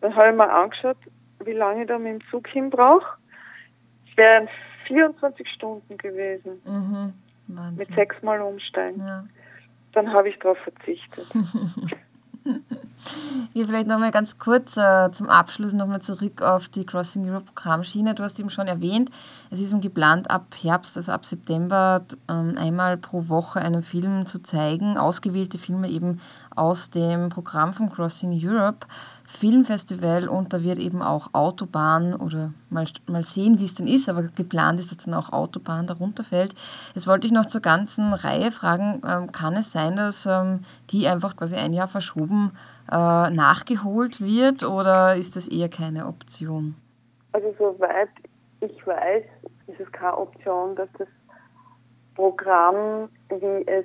Dann 0.00 0.16
habe 0.16 0.30
ich 0.30 0.34
mir 0.34 0.50
angeschaut, 0.52 0.96
wie 1.44 1.52
lange 1.52 1.82
ich 1.82 1.86
da 1.86 1.96
mit 1.96 2.14
dem 2.14 2.28
Zug 2.28 2.48
hin 2.48 2.68
brauche. 2.68 3.06
Es 4.10 4.16
wären 4.16 4.48
24 4.88 5.48
Stunden 5.48 5.96
gewesen. 5.98 6.60
Mhm. 6.66 7.76
Mit 7.76 7.94
sechsmal 7.94 8.40
umsteigen. 8.40 9.06
Ja. 9.06 9.24
Dann 9.92 10.12
habe 10.12 10.30
ich 10.30 10.38
darauf 10.40 10.58
verzichtet. 10.58 11.26
Hier 13.56 13.64
vielleicht 13.64 13.86
nochmal 13.86 14.10
ganz 14.10 14.38
kurz 14.38 14.76
äh, 14.76 15.10
zum 15.12 15.30
Abschluss 15.30 15.72
nochmal 15.72 16.02
zurück 16.02 16.42
auf 16.42 16.68
die 16.68 16.84
Crossing 16.84 17.26
Europe 17.26 17.46
Programmschiene. 17.46 18.14
Du 18.14 18.22
hast 18.22 18.38
eben 18.38 18.50
schon 18.50 18.66
erwähnt, 18.66 19.08
es 19.50 19.60
ist 19.60 19.80
geplant, 19.80 20.30
ab 20.30 20.44
Herbst, 20.60 20.98
also 20.98 21.10
ab 21.12 21.24
September, 21.24 22.04
ähm, 22.28 22.58
einmal 22.58 22.98
pro 22.98 23.28
Woche 23.28 23.62
einen 23.62 23.82
Film 23.82 24.26
zu 24.26 24.42
zeigen, 24.42 24.98
ausgewählte 24.98 25.56
Filme 25.56 25.88
eben 25.88 26.20
aus 26.54 26.90
dem 26.90 27.30
Programm 27.30 27.72
von 27.72 27.90
Crossing 27.90 28.38
Europe. 28.38 28.86
Filmfestival 29.24 30.28
und 30.28 30.52
da 30.52 30.62
wird 30.62 30.78
eben 30.78 31.02
auch 31.02 31.32
Autobahn 31.32 32.14
oder 32.14 32.52
mal, 32.70 32.86
mal 33.08 33.24
sehen, 33.24 33.58
wie 33.58 33.64
es 33.64 33.74
denn 33.74 33.88
ist, 33.88 34.08
aber 34.08 34.22
geplant 34.22 34.78
ist, 34.78 34.92
dass 34.92 35.04
dann 35.04 35.14
auch 35.14 35.32
Autobahn 35.32 35.86
darunter 35.86 36.22
fällt. 36.22 36.54
Jetzt 36.94 37.06
wollte 37.06 37.26
ich 37.26 37.32
noch 37.32 37.46
zur 37.46 37.60
ganzen 37.60 38.12
Reihe 38.12 38.52
fragen, 38.52 39.02
ähm, 39.04 39.32
kann 39.32 39.54
es 39.54 39.72
sein, 39.72 39.96
dass 39.96 40.26
ähm, 40.26 40.60
die 40.90 41.08
einfach 41.08 41.36
quasi 41.36 41.56
ein 41.56 41.72
Jahr 41.72 41.88
verschoben 41.88 42.52
nachgeholt 42.90 44.20
wird 44.20 44.62
oder 44.62 45.16
ist 45.16 45.36
das 45.36 45.48
eher 45.48 45.68
keine 45.68 46.06
Option? 46.06 46.74
Also 47.32 47.54
soweit 47.58 48.08
ich 48.60 48.86
weiß, 48.86 49.24
ist 49.66 49.80
es 49.80 49.92
keine 49.92 50.16
Option, 50.16 50.76
dass 50.76 50.88
das 50.98 51.08
Programm, 52.14 53.08
wie 53.28 53.66
es 53.66 53.84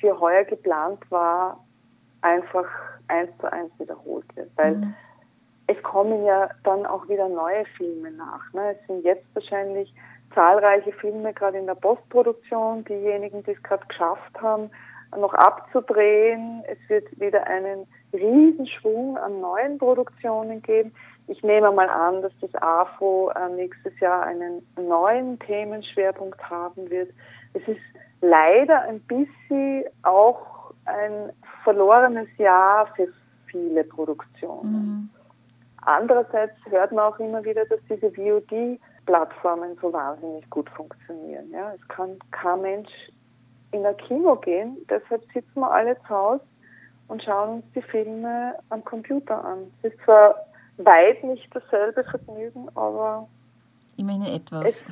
für 0.00 0.18
heuer 0.18 0.44
geplant 0.44 1.00
war, 1.10 1.64
einfach 2.20 2.66
eins 3.08 3.30
zu 3.40 3.50
eins 3.50 3.70
wiederholt 3.78 4.24
wird. 4.36 4.50
Weil 4.56 4.76
mhm. 4.76 4.94
es 5.66 5.82
kommen 5.82 6.24
ja 6.24 6.48
dann 6.64 6.86
auch 6.86 7.08
wieder 7.08 7.28
neue 7.28 7.64
Filme 7.76 8.10
nach. 8.12 8.52
Ne? 8.52 8.76
Es 8.78 8.86
sind 8.86 9.04
jetzt 9.04 9.24
wahrscheinlich 9.34 9.92
zahlreiche 10.34 10.92
Filme 10.92 11.32
gerade 11.34 11.58
in 11.58 11.66
der 11.66 11.74
Postproduktion, 11.74 12.84
diejenigen, 12.84 13.42
die 13.42 13.52
es 13.52 13.62
gerade 13.62 13.86
geschafft 13.86 14.40
haben, 14.40 14.70
noch 15.16 15.34
abzudrehen. 15.34 16.62
Es 16.66 16.78
wird 16.88 17.08
wieder 17.20 17.46
einen 17.46 17.86
Riesenschwung 18.12 19.16
an 19.18 19.40
neuen 19.40 19.78
Produktionen 19.78 20.62
geben. 20.62 20.92
Ich 21.28 21.42
nehme 21.42 21.70
mal 21.70 21.88
an, 21.88 22.22
dass 22.22 22.32
das 22.40 22.54
AFO 22.60 23.30
äh, 23.30 23.48
nächstes 23.50 23.98
Jahr 24.00 24.24
einen 24.24 24.66
neuen 24.76 25.38
Themenschwerpunkt 25.40 26.50
haben 26.50 26.90
wird. 26.90 27.10
Es 27.54 27.66
ist 27.68 27.80
leider 28.20 28.82
ein 28.82 29.00
bisschen 29.00 29.84
auch 30.02 30.72
ein 30.84 31.32
verlorenes 31.64 32.28
Jahr 32.38 32.86
für 32.96 33.08
viele 33.46 33.84
Produktionen. 33.84 34.72
Mhm. 34.72 35.10
Andererseits 35.82 36.54
hört 36.70 36.92
man 36.92 37.12
auch 37.12 37.18
immer 37.18 37.44
wieder, 37.44 37.64
dass 37.66 37.80
diese 37.88 38.10
VOD-Plattformen 38.12 39.76
so 39.80 39.92
wahnsinnig 39.92 40.48
gut 40.50 40.70
funktionieren. 40.70 41.50
Ja, 41.50 41.72
es 41.74 41.88
kann 41.88 42.18
kein 42.30 42.62
Mensch 42.62 42.90
in 43.72 43.84
ein 43.84 43.96
Kino 43.96 44.36
gehen. 44.36 44.76
Deshalb 44.88 45.24
sitzen 45.32 45.60
wir 45.60 45.70
alle 45.70 45.96
zu 46.02 46.08
Hause 46.08 46.44
und 47.08 47.22
schauen 47.22 47.56
uns 47.56 47.64
die 47.74 47.82
Filme 47.82 48.54
am 48.70 48.84
Computer 48.84 49.44
an. 49.44 49.70
Es 49.82 49.92
ist 49.92 50.02
zwar 50.04 50.34
weit 50.78 51.22
nicht 51.24 51.48
dasselbe 51.54 52.04
Vergnügen, 52.04 52.68
aber 52.74 53.28
immerhin 53.96 54.34
etwas. 54.34 54.64
Es, 54.64 54.84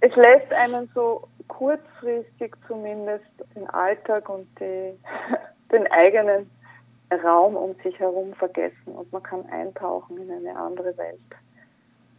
es 0.00 0.16
lässt 0.16 0.52
einen 0.52 0.88
so 0.94 1.28
kurzfristig 1.48 2.54
zumindest 2.66 3.24
den 3.54 3.68
Alltag 3.70 4.28
und 4.28 4.46
die, 4.60 4.98
den 5.72 5.86
eigenen 5.90 6.50
Raum 7.24 7.56
um 7.56 7.74
sich 7.82 7.98
herum 7.98 8.34
vergessen 8.34 8.92
und 8.94 9.10
man 9.12 9.22
kann 9.22 9.46
eintauchen 9.46 10.18
in 10.18 10.30
eine 10.30 10.56
andere 10.56 10.96
Welt. 10.96 11.18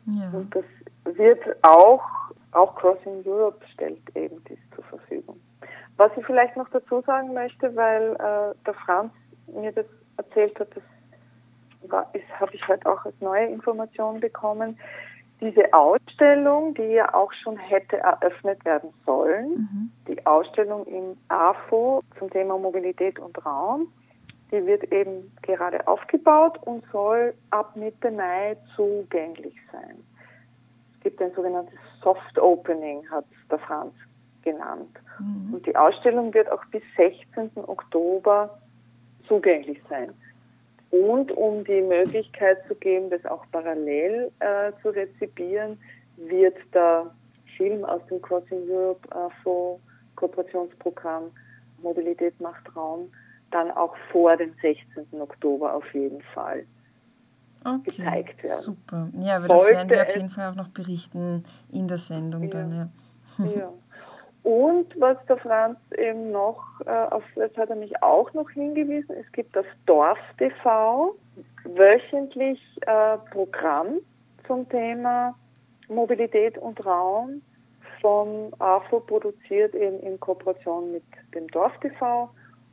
Ja. 0.06 0.32
Und 0.34 0.56
das 0.56 0.66
wird 1.06 1.42
auch, 1.64 2.04
auch 2.52 2.76
Crossing 2.76 3.24
Europe 3.26 3.64
stellt 3.74 4.02
eben 4.16 4.44
dies 4.50 4.58
zur 4.76 4.84
Verfügung. 4.86 5.09
Was 6.00 6.16
ich 6.16 6.26
vielleicht 6.26 6.56
noch 6.56 6.70
dazu 6.70 7.02
sagen 7.02 7.34
möchte, 7.34 7.76
weil 7.76 8.14
äh, 8.14 8.56
der 8.66 8.74
Franz 8.86 9.12
mir 9.48 9.74
das 9.74 9.86
erzählt 10.16 10.58
hat, 10.58 10.70
das 10.74 12.22
habe 12.40 12.56
ich 12.56 12.66
heute 12.70 12.90
auch 12.90 13.04
als 13.04 13.20
neue 13.20 13.48
Information 13.48 14.22
bekommen. 14.22 14.80
Diese 15.42 15.74
Ausstellung, 15.74 16.74
die 16.74 16.84
ja 16.84 17.14
auch 17.14 17.34
schon 17.34 17.58
hätte 17.58 17.98
eröffnet 17.98 18.64
werden 18.64 18.94
sollen, 19.06 19.50
mhm. 19.50 19.92
die 20.08 20.26
Ausstellung 20.26 20.86
im 20.86 21.18
AFO 21.28 22.02
zum 22.18 22.30
Thema 22.30 22.58
Mobilität 22.58 23.20
und 23.20 23.46
Raum, 23.46 23.92
die 24.54 24.66
wird 24.66 24.86
eben 24.94 25.30
gerade 25.42 25.86
aufgebaut 25.86 26.60
und 26.64 26.82
soll 26.94 27.34
ab 27.50 27.76
Mitte 27.76 28.10
Mai 28.10 28.56
zugänglich 28.74 29.56
sein. 29.74 30.02
Es 30.96 31.04
gibt 31.04 31.22
ein 31.22 31.34
sogenanntes 31.34 31.78
Soft 32.02 32.40
Opening, 32.40 33.04
hat 33.12 33.26
der 33.52 33.60
Franz 33.60 33.94
genannt. 34.44 34.98
Mhm. 35.20 35.54
Und 35.54 35.66
die 35.66 35.76
Ausstellung 35.76 36.34
wird 36.34 36.52
auch 36.52 36.64
bis 36.66 36.84
16. 36.98 37.52
Oktober 37.68 38.60
zugänglich 39.28 39.80
sein. 39.90 40.12
Und 40.92 41.32
um 41.32 41.64
die 41.64 41.82
Möglichkeit 41.82 42.58
zu 42.68 42.76
geben, 42.76 43.10
das 43.10 43.24
auch 43.26 43.46
parallel 43.52 44.32
äh, 44.40 44.72
zu 44.82 44.90
rezipieren, 44.90 45.78
wird 46.18 46.58
der 46.74 47.14
Film 47.58 47.86
aus 47.86 48.02
dem 48.10 48.22
Crossing 48.22 48.70
Europe 48.70 49.08
äh, 49.12 49.78
Kooperationsprogramm 50.16 51.32
Mobilität 51.82 52.40
macht 52.42 52.76
Raum 52.76 53.10
dann 53.52 53.72
auch 53.72 53.96
vor 54.12 54.38
dem 54.38 54.54
16. 54.62 55.20
Oktober 55.20 55.74
auf 55.74 55.94
jeden 55.94 56.22
Fall 56.34 56.66
okay, 57.66 57.92
gezeigt 57.92 58.44
werden. 58.44 58.62
Super. 58.62 59.10
Ja, 59.20 59.38
aber 59.38 59.48
das 59.48 59.66
werden 59.66 59.90
wir 59.90 60.02
auf 60.02 60.16
jeden 60.16 60.30
Fall 60.30 60.52
auch 60.52 60.56
noch 60.56 60.70
berichten 60.70 61.44
in 61.72 61.88
der 61.88 61.98
Sendung 61.98 62.44
ja, 62.44 62.50
dann. 62.50 62.92
Ja. 63.40 63.46
ja. 63.46 63.74
Und 64.50 65.00
was 65.00 65.16
der 65.28 65.38
Franz 65.38 65.78
eben 65.96 66.32
noch, 66.32 66.82
äh, 66.84 66.90
auf 66.90 67.24
das 67.36 67.56
hat 67.56 67.70
er 67.70 67.76
mich 67.76 68.02
auch 68.02 68.34
noch 68.34 68.50
hingewiesen, 68.50 69.16
es 69.16 69.32
gibt 69.32 69.56
das 69.56 69.66
Dorf 69.86 70.18
TV, 70.40 71.16
wöchentlich 71.66 72.60
äh, 72.88 73.18
Programm 73.32 74.00
zum 74.48 74.68
Thema 74.70 75.36
Mobilität 75.88 76.58
und 76.58 76.84
Raum 76.84 77.44
vom 78.02 78.52
AFO 78.58 79.02
produziert 79.02 79.76
eben 79.76 80.00
in 80.00 80.20
Kooperation 80.20 80.94
mit 80.94 81.04
dem 81.36 81.48
Dorf 81.50 81.78
TV 81.82 82.28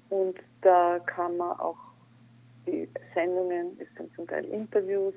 und 0.08 0.38
da 0.62 0.98
kann 1.04 1.36
man 1.36 1.60
auch 1.60 1.76
die 2.66 2.88
Sendungen, 3.12 3.78
es 3.78 3.88
sind 3.98 4.14
zum 4.14 4.26
Teil 4.26 4.46
Interviews, 4.46 5.12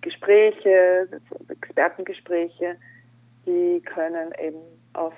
Gespräche, 0.00 1.08
Expertengespräche, 1.50 2.76
die 3.44 3.82
können 3.82 4.32
eben 4.40 4.62
auf 4.94 5.12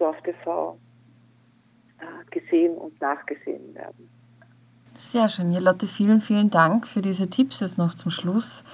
Dorf 0.00 0.16
TV 0.22 0.78
äh, 1.98 2.04
gesehen 2.30 2.76
und 2.76 3.00
nachgesehen 3.00 3.74
werden. 3.74 4.08
Sehr 4.96 5.28
schön. 5.28 5.52
Ja, 5.52 5.60
Lotte, 5.60 5.86
vielen, 5.86 6.20
vielen 6.20 6.50
Dank 6.50 6.86
für 6.86 7.00
diese 7.00 7.30
Tipps 7.30 7.60
jetzt 7.60 7.78
noch 7.78 7.94
zum 7.94 8.10
Schluss. 8.10 8.64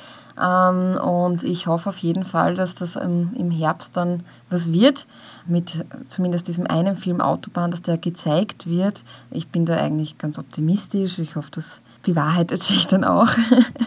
Ähm, 0.40 0.98
und 1.02 1.44
ich 1.44 1.66
hoffe 1.66 1.90
auf 1.90 1.98
jeden 1.98 2.24
Fall, 2.24 2.54
dass 2.54 2.74
das 2.74 2.96
im 2.96 3.50
Herbst 3.50 3.96
dann 3.96 4.22
was 4.50 4.72
wird, 4.72 5.06
mit 5.46 5.84
zumindest 6.08 6.48
diesem 6.48 6.66
einen 6.66 6.96
Film 6.96 7.20
Autobahn, 7.20 7.70
dass 7.70 7.82
der 7.82 7.98
gezeigt 7.98 8.66
wird. 8.68 9.04
Ich 9.30 9.48
bin 9.48 9.66
da 9.66 9.76
eigentlich 9.76 10.18
ganz 10.18 10.38
optimistisch. 10.38 11.18
Ich 11.18 11.36
hoffe, 11.36 11.50
das 11.52 11.80
bewahrheitet 12.02 12.62
sich 12.62 12.86
dann 12.86 13.04
auch. 13.04 13.28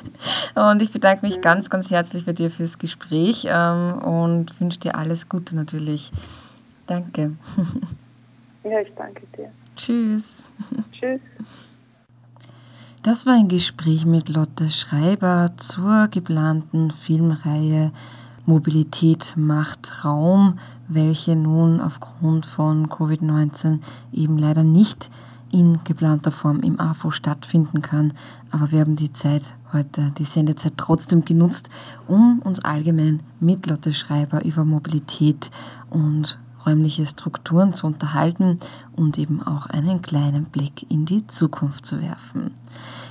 und 0.55 0.81
ich 0.81 0.91
bedanke 0.91 1.25
mich 1.25 1.41
ganz, 1.41 1.69
ganz 1.69 1.89
herzlich 1.89 2.25
bei 2.25 2.33
dir 2.33 2.51
fürs 2.51 2.77
Gespräch 2.77 3.47
ähm, 3.49 3.97
und 3.99 4.59
wünsche 4.59 4.79
dir 4.79 4.95
alles 4.95 5.29
Gute 5.29 5.55
natürlich. 5.55 6.11
Danke. 6.89 7.37
Ja, 8.63 8.81
ich 8.81 8.91
danke 8.95 9.21
dir. 9.37 9.51
Tschüss. 9.75 10.49
Tschüss. 10.91 11.21
Das 13.03 13.27
war 13.27 13.35
ein 13.35 13.47
Gespräch 13.47 14.05
mit 14.05 14.27
Lotte 14.27 14.71
Schreiber 14.71 15.51
zur 15.55 16.07
geplanten 16.09 16.89
Filmreihe 16.91 17.91
Mobilität 18.47 19.35
macht 19.37 20.03
Raum, 20.03 20.57
welche 20.87 21.35
nun 21.35 21.79
aufgrund 21.79 22.47
von 22.47 22.87
Covid-19 22.87 23.79
eben 24.11 24.39
leider 24.39 24.63
nicht 24.63 25.11
in 25.51 25.79
geplanter 25.83 26.31
Form 26.31 26.61
im 26.61 26.79
AFO 26.79 27.11
stattfinden 27.11 27.83
kann. 27.83 28.13
Aber 28.49 28.71
wir 28.71 28.79
haben 28.79 28.95
die 28.95 29.13
Zeit 29.13 29.43
heute, 29.73 30.11
die 30.17 30.25
Sendezeit 30.25 30.73
trotzdem 30.75 31.23
genutzt, 31.23 31.69
um 32.07 32.39
uns 32.43 32.59
allgemein 32.65 33.19
mit 33.39 33.67
Lotte 33.67 33.93
Schreiber 33.93 34.43
über 34.43 34.65
Mobilität 34.65 35.51
und 35.91 36.39
räumliche 36.65 37.05
Strukturen 37.05 37.73
zu 37.73 37.87
unterhalten 37.87 38.59
und 38.95 39.17
eben 39.17 39.41
auch 39.41 39.67
einen 39.67 40.01
kleinen 40.01 40.45
Blick 40.45 40.89
in 40.89 41.05
die 41.05 41.25
Zukunft 41.27 41.85
zu 41.85 42.01
werfen. 42.01 42.51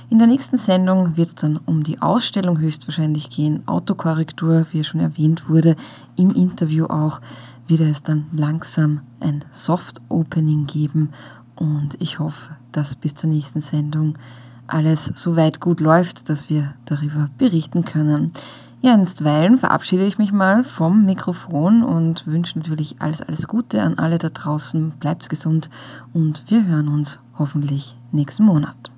In 0.09 0.17
der 0.17 0.27
nächsten 0.27 0.57
Sendung 0.57 1.17
wird 1.17 1.29
es 1.29 1.35
dann 1.35 1.57
um 1.57 1.83
die 1.83 2.01
Ausstellung 2.01 2.59
höchstwahrscheinlich 2.59 3.29
gehen, 3.29 3.67
Autokorrektur, 3.67 4.65
wie 4.71 4.83
schon 4.83 5.01
erwähnt 5.01 5.49
wurde, 5.49 5.75
im 6.15 6.33
Interview 6.33 6.85
auch 6.85 7.21
wird 7.69 7.81
es 7.81 8.01
dann 8.01 8.25
langsam 8.31 9.01
ein 9.19 9.45
Soft 9.51 10.01
Opening 10.09 10.65
geben 10.65 11.09
und 11.55 12.01
ich 12.01 12.17
hoffe, 12.19 12.55
dass 12.71 12.95
bis 12.95 13.13
zur 13.13 13.29
nächsten 13.29 13.61
Sendung 13.61 14.17
alles 14.65 15.05
so 15.05 15.35
weit 15.35 15.59
gut 15.59 15.79
läuft, 15.79 16.29
dass 16.29 16.49
wir 16.49 16.73
darüber 16.85 17.29
berichten 17.37 17.85
können. 17.85 18.33
Ja, 18.81 18.93
einstweilen 18.93 19.57
verabschiede 19.57 20.05
ich 20.05 20.17
mich 20.17 20.31
mal 20.31 20.63
vom 20.63 21.05
Mikrofon 21.05 21.83
und 21.83 22.25
wünsche 22.25 22.57
natürlich 22.57 23.01
alles, 23.01 23.21
alles 23.21 23.45
Gute 23.45 23.81
an 23.81 23.99
alle 23.99 24.19
da 24.19 24.29
draußen. 24.29 24.91
Bleibt 24.91 25.29
gesund 25.29 25.69
und 26.13 26.45
wir 26.47 26.65
hören 26.65 26.87
uns 26.87 27.19
hoffentlich 27.37 27.97
nächsten 28.13 28.45
Monat. 28.45 28.89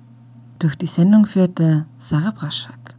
Durch 0.60 0.76
die 0.76 0.86
Sendung 0.86 1.26
führte 1.26 1.86
Sarah 1.98 2.30
Braschak. 2.30 2.94